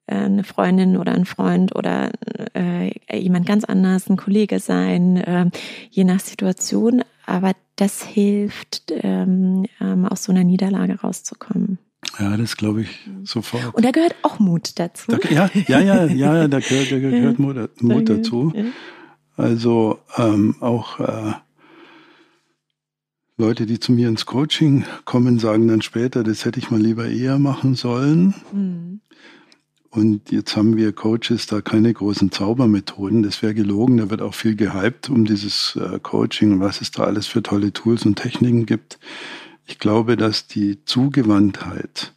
äh, 0.07 0.15
eine 0.15 0.43
Freundin 0.43 0.97
oder 0.97 1.13
ein 1.13 1.25
Freund 1.25 1.75
oder 1.75 2.11
äh, 2.55 2.91
jemand 3.17 3.45
ganz 3.45 3.63
anders, 3.63 4.09
ein 4.09 4.17
Kollege 4.17 4.59
sein, 4.59 5.17
äh, 5.17 5.49
je 5.89 6.03
nach 6.03 6.19
Situation. 6.19 7.03
Aber 7.25 7.53
das 7.77 8.03
hilft, 8.03 8.91
ähm, 8.91 9.65
ähm, 9.79 10.05
aus 10.05 10.25
so 10.25 10.33
einer 10.33 10.43
Niederlage 10.43 10.99
rauszukommen. 10.99 11.77
Ja, 12.19 12.35
das 12.35 12.57
glaube 12.57 12.81
ich 12.81 13.09
sofort. 13.23 13.73
Und 13.73 13.85
da 13.85 13.91
gehört 13.91 14.15
auch 14.23 14.39
Mut 14.39 14.77
dazu. 14.77 15.11
Da, 15.11 15.17
ja, 15.29 15.49
ja, 15.67 15.79
ja, 15.79 16.05
ja, 16.05 16.47
da 16.49 16.59
gehört, 16.59 16.91
da 16.91 16.99
gehört 16.99 17.39
Mut, 17.39 17.81
Mut 17.81 18.09
dazu. 18.09 18.53
Also 19.37 19.99
ähm, 20.17 20.55
auch 20.59 20.99
äh, 20.99 21.33
Leute, 23.37 23.65
die 23.65 23.79
zu 23.79 23.91
mir 23.91 24.09
ins 24.09 24.25
Coaching 24.25 24.85
kommen, 25.05 25.39
sagen 25.39 25.67
dann 25.67 25.81
später, 25.81 26.23
das 26.23 26.45
hätte 26.45 26.59
ich 26.59 26.69
mal 26.69 26.79
lieber 26.79 27.07
eher 27.07 27.39
machen 27.39 27.73
sollen. 27.75 28.35
Mhm. 28.51 29.01
Und 29.89 30.31
jetzt 30.31 30.55
haben 30.55 30.75
wir 30.75 30.91
Coaches 30.91 31.45
da 31.45 31.61
keine 31.61 31.93
großen 31.93 32.31
Zaubermethoden. 32.31 33.21
Das 33.21 33.43
wäre 33.43 33.53
gelogen. 33.53 33.97
Da 33.97 34.09
wird 34.09 34.23
auch 34.23 34.33
viel 34.33 34.55
gehypt 34.55 35.09
um 35.09 35.25
dieses 35.25 35.75
äh, 35.75 35.99
Coaching 35.99 36.53
und 36.53 36.59
was 36.61 36.81
es 36.81 36.89
da 36.89 37.03
alles 37.03 37.27
für 37.27 37.43
tolle 37.43 37.73
Tools 37.73 38.03
und 38.05 38.15
Techniken 38.15 38.65
gibt. 38.65 38.99
Ich 39.67 39.77
glaube, 39.77 40.17
dass 40.17 40.47
die 40.47 40.83
Zugewandtheit 40.85 42.13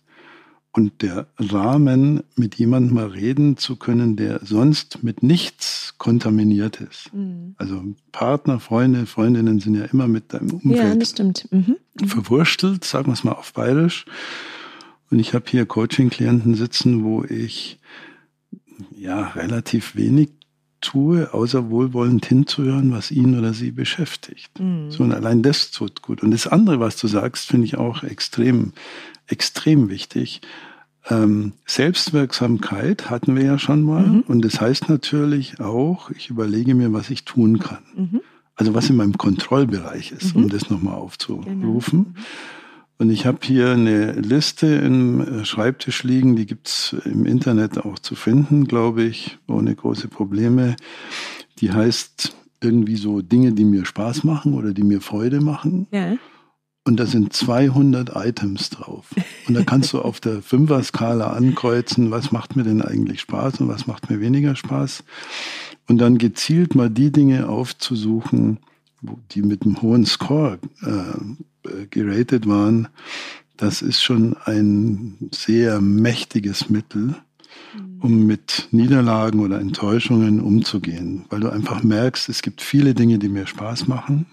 und 0.76 1.00
der 1.00 1.26
Rahmen, 1.38 2.22
mit 2.36 2.56
jemandem 2.56 2.94
mal 2.94 3.06
reden 3.06 3.56
zu 3.56 3.76
können, 3.76 4.14
der 4.16 4.40
sonst 4.44 5.02
mit 5.02 5.22
nichts 5.22 5.94
kontaminiert 5.96 6.82
ist. 6.82 7.12
Mhm. 7.14 7.54
Also 7.56 7.82
Partner, 8.12 8.60
Freunde, 8.60 9.06
Freundinnen 9.06 9.58
sind 9.58 9.74
ja 9.74 9.86
immer 9.86 10.06
mit 10.06 10.34
deinem 10.34 10.50
Umfeld 10.50 10.76
ja, 10.76 10.94
das 10.94 11.10
stimmt. 11.10 11.48
Mhm. 11.50 11.76
mhm. 11.98 12.08
verwurstelt, 12.08 12.84
sagen 12.84 13.06
wir 13.06 13.14
es 13.14 13.24
mal 13.24 13.32
auf 13.32 13.54
Bayerisch. 13.54 14.04
Und 15.10 15.18
ich 15.18 15.32
habe 15.32 15.46
hier 15.48 15.64
Coaching-Klienten 15.64 16.54
sitzen, 16.54 17.04
wo 17.04 17.24
ich 17.24 17.78
ja 18.94 19.28
relativ 19.28 19.96
wenig 19.96 20.28
tue, 20.82 21.32
außer 21.32 21.70
wohlwollend 21.70 22.26
hinzuhören, 22.26 22.92
was 22.92 23.10
ihn 23.10 23.38
oder 23.38 23.54
sie 23.54 23.70
beschäftigt. 23.70 24.60
Mhm. 24.60 24.90
So, 24.90 25.04
und 25.04 25.12
allein 25.12 25.42
das 25.42 25.70
tut 25.70 26.02
gut. 26.02 26.22
Und 26.22 26.32
das 26.32 26.46
andere, 26.46 26.80
was 26.80 26.96
du 26.98 27.08
sagst, 27.08 27.46
finde 27.46 27.64
ich 27.64 27.78
auch 27.78 28.02
extrem, 28.02 28.72
extrem 29.26 29.88
wichtig. 29.88 30.40
Ähm, 31.08 31.52
Selbstwirksamkeit 31.66 33.10
hatten 33.10 33.36
wir 33.36 33.44
ja 33.44 33.58
schon 33.58 33.82
mal. 33.82 34.06
Mhm. 34.06 34.20
Und 34.22 34.44
das 34.44 34.60
heißt 34.60 34.88
natürlich 34.88 35.60
auch, 35.60 36.10
ich 36.10 36.30
überlege 36.30 36.74
mir, 36.74 36.92
was 36.92 37.10
ich 37.10 37.24
tun 37.24 37.58
kann. 37.58 37.84
Mhm. 37.94 38.20
Also 38.56 38.74
was 38.74 38.90
in 38.90 38.96
meinem 38.96 39.16
Kontrollbereich 39.18 40.12
ist, 40.12 40.34
mhm. 40.34 40.44
um 40.44 40.48
das 40.48 40.70
nochmal 40.70 40.94
aufzurufen. 40.94 42.04
Genau. 42.04 42.24
Und 42.98 43.10
ich 43.10 43.26
habe 43.26 43.38
hier 43.42 43.72
eine 43.72 44.12
Liste 44.12 44.66
im 44.66 45.20
äh, 45.20 45.44
Schreibtisch 45.44 46.02
liegen, 46.02 46.34
die 46.34 46.46
gibt's 46.46 46.96
im 47.04 47.26
Internet 47.26 47.78
auch 47.78 47.98
zu 47.98 48.14
finden, 48.14 48.66
glaube 48.66 49.02
ich, 49.02 49.38
ohne 49.46 49.74
große 49.74 50.08
Probleme. 50.08 50.76
Die 51.58 51.72
heißt 51.72 52.34
irgendwie 52.62 52.96
so 52.96 53.20
Dinge, 53.20 53.52
die 53.52 53.66
mir 53.66 53.84
Spaß 53.84 54.24
machen 54.24 54.54
oder 54.54 54.72
die 54.72 54.82
mir 54.82 55.02
Freude 55.02 55.40
machen. 55.42 55.86
Ja. 55.90 56.16
Und 56.86 57.00
da 57.00 57.06
sind 57.06 57.32
200 57.32 58.12
Items 58.14 58.70
drauf. 58.70 59.08
Und 59.48 59.54
da 59.54 59.64
kannst 59.64 59.92
du 59.92 60.00
auf 60.00 60.20
der 60.20 60.40
Fünfer-Skala 60.40 61.32
ankreuzen, 61.32 62.12
was 62.12 62.30
macht 62.30 62.54
mir 62.54 62.62
denn 62.62 62.80
eigentlich 62.80 63.22
Spaß 63.22 63.60
und 63.60 63.66
was 63.66 63.88
macht 63.88 64.08
mir 64.08 64.20
weniger 64.20 64.54
Spaß. 64.54 65.02
Und 65.88 65.98
dann 65.98 66.16
gezielt 66.16 66.76
mal 66.76 66.88
die 66.88 67.10
Dinge 67.10 67.48
aufzusuchen, 67.48 68.60
die 69.32 69.42
mit 69.42 69.62
einem 69.62 69.82
hohen 69.82 70.06
Score 70.06 70.60
äh, 70.82 71.86
geratet 71.90 72.46
waren. 72.46 72.86
Das 73.56 73.82
ist 73.82 74.00
schon 74.00 74.36
ein 74.44 75.16
sehr 75.34 75.80
mächtiges 75.80 76.70
Mittel, 76.70 77.16
um 77.98 78.26
mit 78.26 78.68
Niederlagen 78.70 79.40
oder 79.40 79.58
Enttäuschungen 79.58 80.40
umzugehen, 80.40 81.24
weil 81.30 81.40
du 81.40 81.50
einfach 81.50 81.82
merkst, 81.82 82.28
es 82.28 82.42
gibt 82.42 82.60
viele 82.60 82.94
Dinge, 82.94 83.18
die 83.18 83.28
mir 83.28 83.48
Spaß 83.48 83.88
machen. 83.88 84.26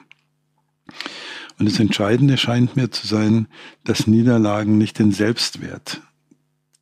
Und 1.60 1.70
das 1.70 1.80
Entscheidende 1.80 2.38
scheint 2.38 2.76
mir 2.76 2.92
zu 2.92 3.08
sein, 3.08 3.48
dass 3.84 4.08
Niederlagen 4.08 4.78
nicht 4.78 5.00
den 5.00 5.12
Selbstwert 5.12 6.02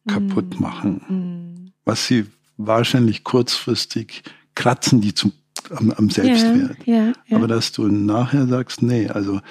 kaputt 0.08 0.56
mhm. 0.56 0.62
machen. 0.62 1.02
Mhm. 1.08 1.72
Was 1.86 2.08
sie 2.08 2.26
wahrscheinlich 2.58 3.24
kurzfristig 3.24 4.24
kratzen, 4.56 5.02
die 5.02 5.14
zum, 5.14 5.34
am, 5.72 5.92
am 5.92 6.10
Selbstwert. 6.10 6.78
Ja, 6.86 6.94
ja, 6.94 7.14
ja. 7.28 7.38
Aber 7.38 7.48
dass 7.48 7.72
du 7.72 7.88
nachher 7.88 8.48
sagst, 8.48 8.82
nee, 8.82 9.08
also 9.08 9.42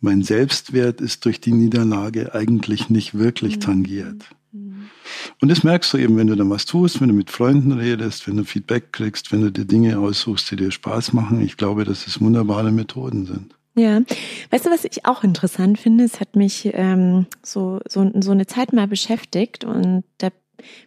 mein 0.00 0.22
Selbstwert 0.22 1.00
ist 1.00 1.24
durch 1.24 1.40
die 1.40 1.52
Niederlage 1.52 2.34
eigentlich 2.34 2.88
nicht 2.90 3.14
wirklich 3.14 3.56
mhm. 3.56 3.60
tangiert. 3.60 4.24
Mhm. 4.52 4.88
Und 5.40 5.48
das 5.48 5.62
merkst 5.62 5.92
du 5.92 5.98
eben, 5.98 6.16
wenn 6.16 6.26
du 6.26 6.36
dann 6.36 6.50
was 6.50 6.64
tust, 6.64 7.00
wenn 7.00 7.08
du 7.08 7.14
mit 7.14 7.30
Freunden 7.30 7.72
redest, 7.72 8.26
wenn 8.26 8.36
du 8.36 8.44
Feedback 8.44 8.92
kriegst, 8.92 9.32
wenn 9.32 9.42
du 9.42 9.52
dir 9.52 9.64
Dinge 9.64 9.98
aussuchst, 9.98 10.50
die 10.50 10.56
dir 10.56 10.70
Spaß 10.70 11.12
machen. 11.12 11.40
Ich 11.40 11.56
glaube, 11.56 11.84
dass 11.84 12.06
es 12.06 12.20
wunderbare 12.20 12.72
Methoden 12.72 13.26
sind. 13.26 13.54
Ja, 13.76 14.00
weißt 14.50 14.66
du, 14.66 14.70
was 14.70 14.84
ich 14.84 15.06
auch 15.06 15.22
interessant 15.22 15.78
finde? 15.78 16.04
Es 16.04 16.20
hat 16.20 16.34
mich 16.34 16.70
ähm, 16.74 17.26
so, 17.42 17.80
so, 17.88 18.10
so 18.20 18.32
eine 18.32 18.46
Zeit 18.46 18.72
mal 18.72 18.88
beschäftigt 18.88 19.64
und 19.64 20.04
da 20.18 20.30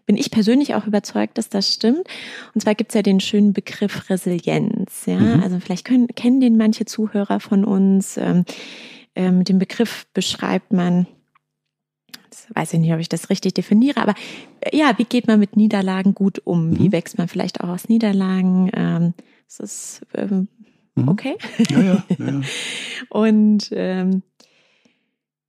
bin 0.06 0.18
ich 0.18 0.30
persönlich 0.32 0.76
auch 0.76 0.86
überzeugt, 0.86 1.38
dass 1.38 1.50
das 1.50 1.74
stimmt. 1.74 2.06
Und 2.54 2.62
zwar 2.62 2.76
gibt 2.76 2.92
es 2.92 2.96
ja 2.96 3.02
den 3.02 3.20
schönen 3.20 3.54
Begriff 3.54 4.10
Resilienz. 4.10 5.06
Ja, 5.06 5.18
mhm. 5.18 5.42
also 5.42 5.60
vielleicht 5.60 5.86
können, 5.86 6.08
kennen 6.08 6.42
den 6.42 6.58
manche 6.58 6.86
Zuhörer 6.86 7.40
von 7.40 7.64
uns. 7.64 8.18
Ähm, 8.18 8.46
ähm, 9.16 9.44
den 9.44 9.60
Begriff 9.60 10.06
beschreibt 10.14 10.74
man 10.74 11.08
weiß 12.56 12.74
ich 12.74 12.80
nicht, 12.80 12.92
ob 12.92 13.00
ich 13.00 13.10
das 13.10 13.30
richtig 13.30 13.54
definiere, 13.54 14.02
aber 14.02 14.16
äh, 14.62 14.76
ja, 14.76 14.98
wie 14.98 15.06
geht 15.06 15.28
man 15.28 15.40
mit 15.40 15.56
Niederlagen 15.56 16.14
gut 16.14 16.42
um? 16.46 16.72
Mhm. 16.72 16.80
Wie 16.80 16.92
wächst 16.92 17.18
man 17.18 17.28
vielleicht 17.28 17.62
auch 17.62 17.70
aus 17.70 17.90
Niederlagen? 17.90 18.70
Ähm, 18.74 19.14
das 19.48 19.60
ist 19.60 20.02
ähm, 20.16 20.30
Mhm. 20.30 20.48
Okay? 20.96 21.36
Ja, 21.70 21.82
ja. 21.82 22.04
ja. 22.20 22.42
Und 23.10 23.70
ähm, 23.72 24.24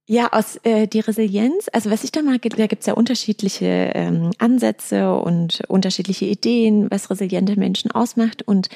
Ja, 0.06 0.32
aus 0.32 0.56
äh, 0.64 0.86
die 0.86 1.00
Resilienz, 1.00 1.68
also 1.72 1.90
was 1.90 2.04
ich 2.04 2.12
da 2.12 2.20
mag, 2.20 2.42
da 2.42 2.66
gibt's 2.66 2.84
ja 2.84 2.92
unterschiedliche 2.92 3.92
ähm, 3.94 4.32
Ansätze 4.38 5.14
und 5.14 5.62
unterschiedliche 5.68 6.26
Ideen, 6.26 6.90
was 6.90 7.08
resiliente 7.08 7.58
Menschen 7.58 7.90
ausmacht. 7.90 8.42
Und 8.42 8.68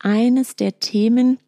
eines 0.00 0.56
der 0.56 0.80
Themen, 0.80 1.38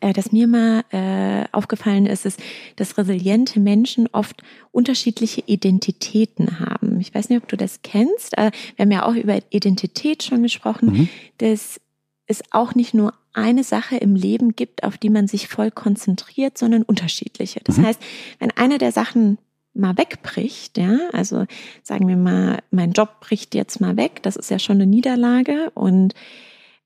äh, 0.00 0.12
das 0.12 0.30
mir 0.30 0.46
mal 0.46 0.84
äh, 0.92 1.46
aufgefallen 1.50 2.06
ist, 2.06 2.24
ist, 2.24 2.38
dass 2.76 2.96
resiliente 2.96 3.58
Menschen 3.58 4.08
oft 4.12 4.44
unterschiedliche 4.70 5.42
Identitäten 5.46 6.60
haben. 6.60 7.00
Ich 7.00 7.12
weiß 7.12 7.30
nicht, 7.30 7.42
ob 7.42 7.48
du 7.48 7.56
das 7.56 7.82
kennst. 7.82 8.38
Äh, 8.38 8.52
wir 8.76 8.84
haben 8.84 8.92
ja 8.92 9.06
auch 9.06 9.14
über 9.14 9.40
Identität 9.50 10.22
schon 10.22 10.44
gesprochen. 10.44 10.92
Mhm. 10.92 11.08
Das 11.38 11.80
es 12.28 12.42
auch 12.50 12.74
nicht 12.74 12.94
nur 12.94 13.14
eine 13.36 13.64
Sache 13.64 13.96
im 13.96 14.16
Leben 14.16 14.56
gibt, 14.56 14.82
auf 14.82 14.98
die 14.98 15.10
man 15.10 15.28
sich 15.28 15.48
voll 15.48 15.70
konzentriert, 15.70 16.56
sondern 16.58 16.82
unterschiedliche. 16.82 17.60
Das 17.64 17.76
mhm. 17.78 17.86
heißt, 17.86 18.00
wenn 18.38 18.50
eine 18.52 18.78
der 18.78 18.92
Sachen 18.92 19.38
mal 19.74 19.96
wegbricht, 19.98 20.78
ja, 20.78 20.98
also 21.12 21.44
sagen 21.82 22.08
wir 22.08 22.16
mal, 22.16 22.58
mein 22.70 22.92
Job 22.92 23.20
bricht 23.20 23.54
jetzt 23.54 23.80
mal 23.80 23.96
weg, 23.96 24.22
das 24.22 24.36
ist 24.36 24.50
ja 24.50 24.58
schon 24.58 24.76
eine 24.76 24.86
Niederlage 24.86 25.70
und 25.74 26.14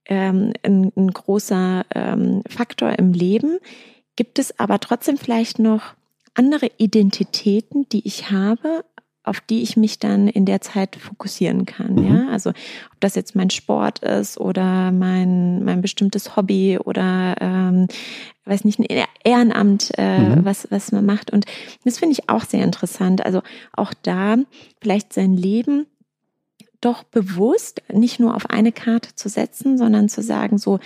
ähm, 0.07 0.53
ein, 0.63 0.93
ein 0.97 1.11
großer 1.13 1.87
ähm, 1.95 2.43
Faktor 2.49 2.99
im 2.99 3.13
Leben, 3.13 3.59
gibt 4.17 4.39
es 4.39 4.59
aber 4.59 4.81
trotzdem 4.81 5.17
vielleicht 5.17 5.59
noch 5.61 5.95
andere 6.35 6.71
Identitäten, 6.79 7.89
die 7.91 8.07
ich 8.07 8.31
habe, 8.31 8.85
auf 9.23 9.41
die 9.41 9.63
ich 9.63 9.77
mich 9.77 9.99
dann 9.99 10.29
in 10.29 10.47
der 10.47 10.61
Zeit 10.61 10.97
fokussieren 10.97 11.67
kann. 11.67 11.95
Mhm. 11.95 12.05
Ja, 12.07 12.29
also 12.31 12.51
ob 12.51 13.01
das 13.01 13.15
jetzt 13.15 13.37
mein 13.37 13.51
Sport 13.51 13.99
ist 14.01 14.39
oder 14.39 14.91
mein 14.93 15.63
mein 15.65 15.83
bestimmtes 15.83 16.37
Hobby 16.37 16.79
oder 16.79 17.37
ähm, 17.41 17.87
weiß 18.45 18.65
nicht 18.65 18.81
ein 18.81 18.87
Ehrenamt, 19.23 19.93
äh, 19.99 20.19
mhm. 20.19 20.45
was 20.45 20.69
was 20.71 20.91
man 20.93 21.05
macht. 21.05 21.31
Und 21.31 21.45
das 21.85 21.99
finde 21.99 22.15
ich 22.15 22.29
auch 22.31 22.45
sehr 22.45 22.65
interessant. 22.65 23.25
Also 23.25 23.43
auch 23.73 23.93
da 24.03 24.37
vielleicht 24.81 25.13
sein 25.13 25.35
Leben 25.35 25.87
doch 26.81 27.03
bewusst 27.03 27.83
nicht 27.93 28.21
nur 28.21 28.35
auf 28.35 28.49
eine 28.49 28.73
Karte 28.73 29.15
zu 29.15 29.29
setzen, 29.29 29.77
sondern 29.77 30.09
zu 30.09 30.23
sagen 30.23 30.57
so 30.57 30.79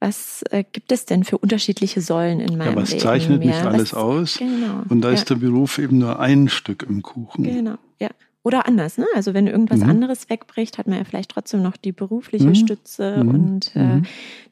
was 0.00 0.42
äh, 0.50 0.64
gibt 0.70 0.92
es 0.92 1.06
denn 1.06 1.24
für 1.24 1.38
unterschiedliche 1.38 2.00
Säulen 2.00 2.40
in 2.40 2.58
meinem 2.58 2.74
Leben? 2.74 2.76
Ja, 2.76 2.82
was 2.82 2.98
zeichnet 2.98 3.40
Leben? 3.40 3.50
mich 3.50 3.56
ja, 3.56 3.70
alles 3.70 3.92
was, 3.92 3.94
aus? 3.94 4.38
Genau, 4.38 4.82
und 4.88 5.00
da 5.00 5.08
ja. 5.08 5.14
ist 5.14 5.30
der 5.30 5.36
Beruf 5.36 5.78
eben 5.78 5.98
nur 5.98 6.20
ein 6.20 6.48
Stück 6.48 6.84
im 6.88 7.02
Kuchen. 7.02 7.44
Genau, 7.44 7.76
ja. 7.98 8.10
Oder 8.42 8.68
anders, 8.68 8.96
ne? 8.96 9.06
Also 9.16 9.34
wenn 9.34 9.48
irgendwas 9.48 9.80
mhm. 9.80 9.90
anderes 9.90 10.30
wegbricht, 10.30 10.78
hat 10.78 10.86
man 10.86 10.98
ja 10.98 11.04
vielleicht 11.04 11.32
trotzdem 11.32 11.62
noch 11.62 11.76
die 11.76 11.90
berufliche 11.90 12.46
mhm. 12.46 12.54
Stütze. 12.54 13.24
Mhm. 13.24 13.28
Und 13.28 13.74
äh, 13.74 13.96
mhm. 13.96 14.02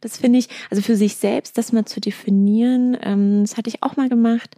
das 0.00 0.16
finde 0.16 0.40
ich, 0.40 0.48
also 0.68 0.82
für 0.82 0.96
sich 0.96 1.14
selbst, 1.14 1.56
das 1.58 1.70
mal 1.70 1.84
zu 1.84 2.00
definieren, 2.00 2.96
ähm, 3.02 3.42
das 3.42 3.56
hatte 3.56 3.70
ich 3.70 3.84
auch 3.84 3.96
mal 3.96 4.08
gemacht 4.08 4.56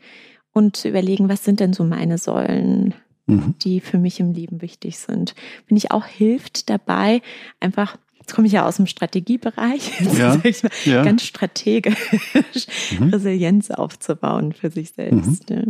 und 0.54 0.76
zu 0.76 0.88
überlegen, 0.88 1.28
was 1.28 1.44
sind 1.44 1.60
denn 1.60 1.74
so 1.74 1.84
meine 1.84 2.16
Säulen, 2.16 2.94
mhm. 3.26 3.54
die 3.60 3.80
für 3.80 3.98
mich 3.98 4.20
im 4.20 4.32
Leben 4.32 4.62
wichtig 4.62 4.98
sind. 4.98 5.34
Finde 5.66 5.84
ich 5.84 5.90
auch 5.90 6.06
hilft 6.06 6.70
dabei, 6.70 7.20
einfach 7.60 7.98
Jetzt 8.26 8.34
komme 8.34 8.48
ich 8.48 8.54
ja 8.54 8.66
aus 8.66 8.74
dem 8.74 8.88
Strategiebereich, 8.88 10.00
ja, 10.18 10.36
ja. 10.84 11.04
ganz 11.04 11.22
strategisch 11.22 11.94
mhm. 12.98 13.10
Resilienz 13.10 13.70
aufzubauen 13.70 14.52
für 14.52 14.68
sich 14.68 14.90
selbst. 14.90 15.48
Mhm. 15.48 15.56
Ja. 15.56 15.62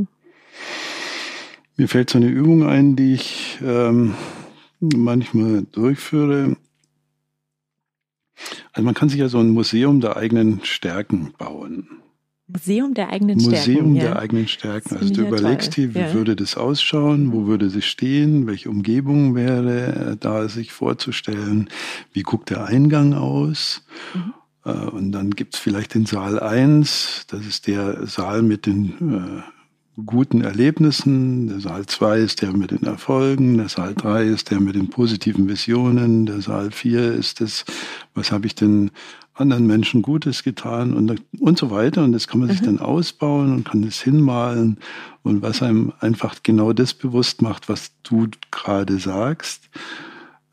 Mir 1.77 1.89
fällt 1.89 2.09
so 2.09 2.17
eine 2.17 2.29
Übung 2.29 2.67
ein, 2.67 2.97
die 2.97 3.13
ich 3.13 3.59
ähm, 3.63 4.15
manchmal 4.81 5.67
durchführe. 5.71 6.57
Also 8.73 8.87
man 8.87 8.95
kann 8.95 9.11
sich 9.11 9.21
ja 9.21 9.29
so 9.29 9.39
ein 9.39 9.51
Museum 9.51 10.01
der 10.01 10.17
eigenen 10.17 10.65
Stärken 10.65 11.35
bauen. 11.37 11.96
Museum 12.49 12.95
der 12.95 13.11
eigenen 13.11 13.37
Museum 13.37 13.55
Stärken. 13.55 13.73
Museum 13.73 13.95
der 13.95 14.05
ja. 14.05 14.17
eigenen 14.17 14.49
Stärken. 14.49 14.97
Also 14.97 15.15
du 15.15 15.27
überlegst 15.27 15.73
toll. 15.73 15.87
dir, 15.87 15.95
wie 15.95 15.99
ja. 15.99 16.15
würde 16.15 16.37
das 16.37 16.57
ausschauen, 16.57 17.33
wo 17.33 17.47
würde 17.47 17.71
sie 17.71 17.83
stehen, 17.83 18.47
welche 18.47 18.71
Umgebung 18.71 19.35
wäre 19.35 20.17
da 20.21 20.49
sich 20.49 20.73
vorzustellen, 20.73 21.69
wie 22.13 22.23
guckt 22.23 22.51
der 22.51 22.65
Eingang 22.65 23.15
aus. 23.15 23.85
Mhm. 24.15 24.35
Äh, 24.65 24.71
und 24.71 25.13
dann 25.13 25.31
gibt's 25.31 25.59
vielleicht 25.59 25.95
den 25.95 26.07
Saal 26.07 26.41
1, 26.41 27.27
das 27.29 27.47
ist 27.47 27.67
der 27.67 28.07
Saal 28.07 28.43
mit 28.43 28.67
den 28.67 29.43
äh, 29.47 30.01
guten 30.05 30.43
Erlebnissen, 30.43 31.47
der 31.47 31.61
Saal 31.61 31.87
2 31.87 32.19
ist 32.19 32.43
der 32.43 32.53
mit 32.53 32.71
den 32.71 32.85
Erfolgen, 32.85 33.57
der 33.57 33.69
Saal 33.69 33.95
3 33.95 34.25
ist 34.25 34.51
der 34.51 34.61
mit 34.61 34.75
den 34.75 34.91
positiven 34.91 35.49
Visionen, 35.49 36.27
der 36.27 36.43
Saal 36.43 36.71
4 36.71 37.13
ist 37.13 37.41
das, 37.41 37.65
was 38.15 38.31
habe 38.31 38.47
ich 38.47 38.55
denn 38.55 38.91
anderen 39.37 39.67
Menschen 39.67 40.03
Gutes 40.03 40.43
getan 40.43 40.95
und, 40.95 41.23
und 41.39 41.59
so 41.59 41.71
weiter. 41.71 42.03
Und 42.05 42.13
das 42.13 42.27
kann 42.27 42.41
man 42.41 42.49
mhm. 42.49 42.53
sich 42.53 42.63
dann 42.63 42.79
ausbauen 42.79 43.53
und 43.53 43.65
kann 43.65 43.83
das 43.83 44.01
hinmalen 44.01 44.79
und 45.23 45.43
was 45.43 45.63
einem 45.63 45.93
einfach 46.01 46.37
genau 46.43 46.73
das 46.73 46.95
bewusst 46.95 47.43
macht, 47.43 47.69
was 47.69 47.93
du 48.03 48.29
gerade 48.51 48.99
sagst. 48.99 49.69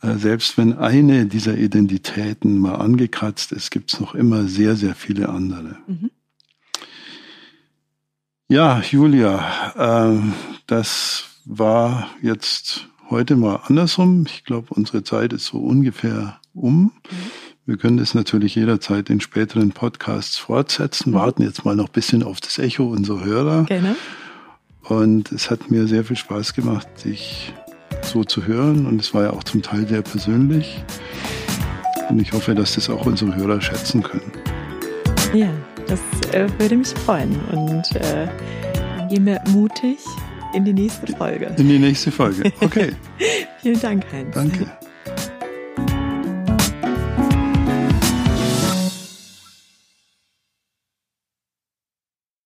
Äh, 0.02 0.16
selbst 0.16 0.58
wenn 0.58 0.78
eine 0.78 1.26
dieser 1.26 1.58
Identitäten 1.58 2.60
mal 2.60 2.76
angekratzt 2.76 3.52
ist, 3.52 3.72
gibt 3.72 3.94
es 3.94 4.00
noch 4.00 4.16
immer 4.16 4.44
sehr, 4.46 4.76
sehr 4.76 4.96
viele 4.96 5.30
andere. 5.30 5.78
Mhm. 5.88 6.12
Ja, 8.50 8.82
Julia, 8.82 10.14
äh, 10.14 10.20
das 10.68 11.26
war 11.46 12.10
jetzt 12.22 12.88
heute 13.10 13.36
mal 13.36 13.62
andersrum. 13.68 14.26
Ich 14.28 14.44
glaube, 14.44 14.68
unsere 14.74 15.04
Zeit 15.04 15.34
ist 15.34 15.46
so 15.46 15.60
ungefähr 15.60 16.40
um. 16.54 16.84
Mhm. 16.84 16.92
Wir 17.66 17.78
können 17.78 17.96
das 17.96 18.14
natürlich 18.14 18.56
jederzeit 18.56 19.10
in 19.10 19.22
späteren 19.22 19.72
Podcasts 19.72 20.38
fortsetzen, 20.38 21.12
mhm. 21.12 21.16
warten 21.16 21.44
jetzt 21.44 21.64
mal 21.64 21.78
noch 21.78 21.88
ein 21.88 21.94
bisschen 21.94 22.22
auf 22.22 22.42
das 22.42 22.60
Echo 22.60 22.84
unserer 22.86 23.24
Hörer. 23.24 23.66
Genau. 23.70 23.96
Und 24.84 25.32
es 25.32 25.50
hat 25.50 25.72
mir 25.72 25.88
sehr 25.88 26.04
viel 26.04 26.18
Spaß 26.18 26.56
gemacht, 26.56 26.88
dich 27.06 27.54
so 28.02 28.26
zu 28.26 28.46
hören. 28.46 28.86
Und 28.86 29.00
es 29.00 29.14
war 29.14 29.24
ja 29.24 29.30
auch 29.30 29.46
zum 29.46 29.62
Teil 29.62 29.88
sehr 29.88 30.02
persönlich. 30.02 30.84
Und 32.10 32.20
ich 32.20 32.34
hoffe, 32.34 32.54
dass 32.54 32.76
das 32.76 32.90
auch 32.90 33.06
unsere 33.06 33.34
Hörer 33.34 33.62
schätzen 33.62 34.04
können. 34.04 34.32
Ja, 35.34 35.50
das 35.88 36.02
äh, 36.34 36.50
würde 36.60 36.76
mich 36.76 36.90
freuen. 36.90 37.40
Und 37.54 37.96
äh, 37.96 38.28
dann 38.98 39.08
gehen 39.08 39.26
wir 39.26 39.42
mutig 39.52 40.00
in 40.54 40.66
die 40.66 40.74
nächste 40.74 41.16
Folge. 41.16 41.56
In 41.58 41.70
die 41.70 41.80
nächste 41.80 42.12
Folge, 42.12 42.52
okay. 42.60 42.92
Vielen 43.62 43.80
Dank, 43.80 44.04
Heinz. 44.12 44.36
Danke. 44.36 44.70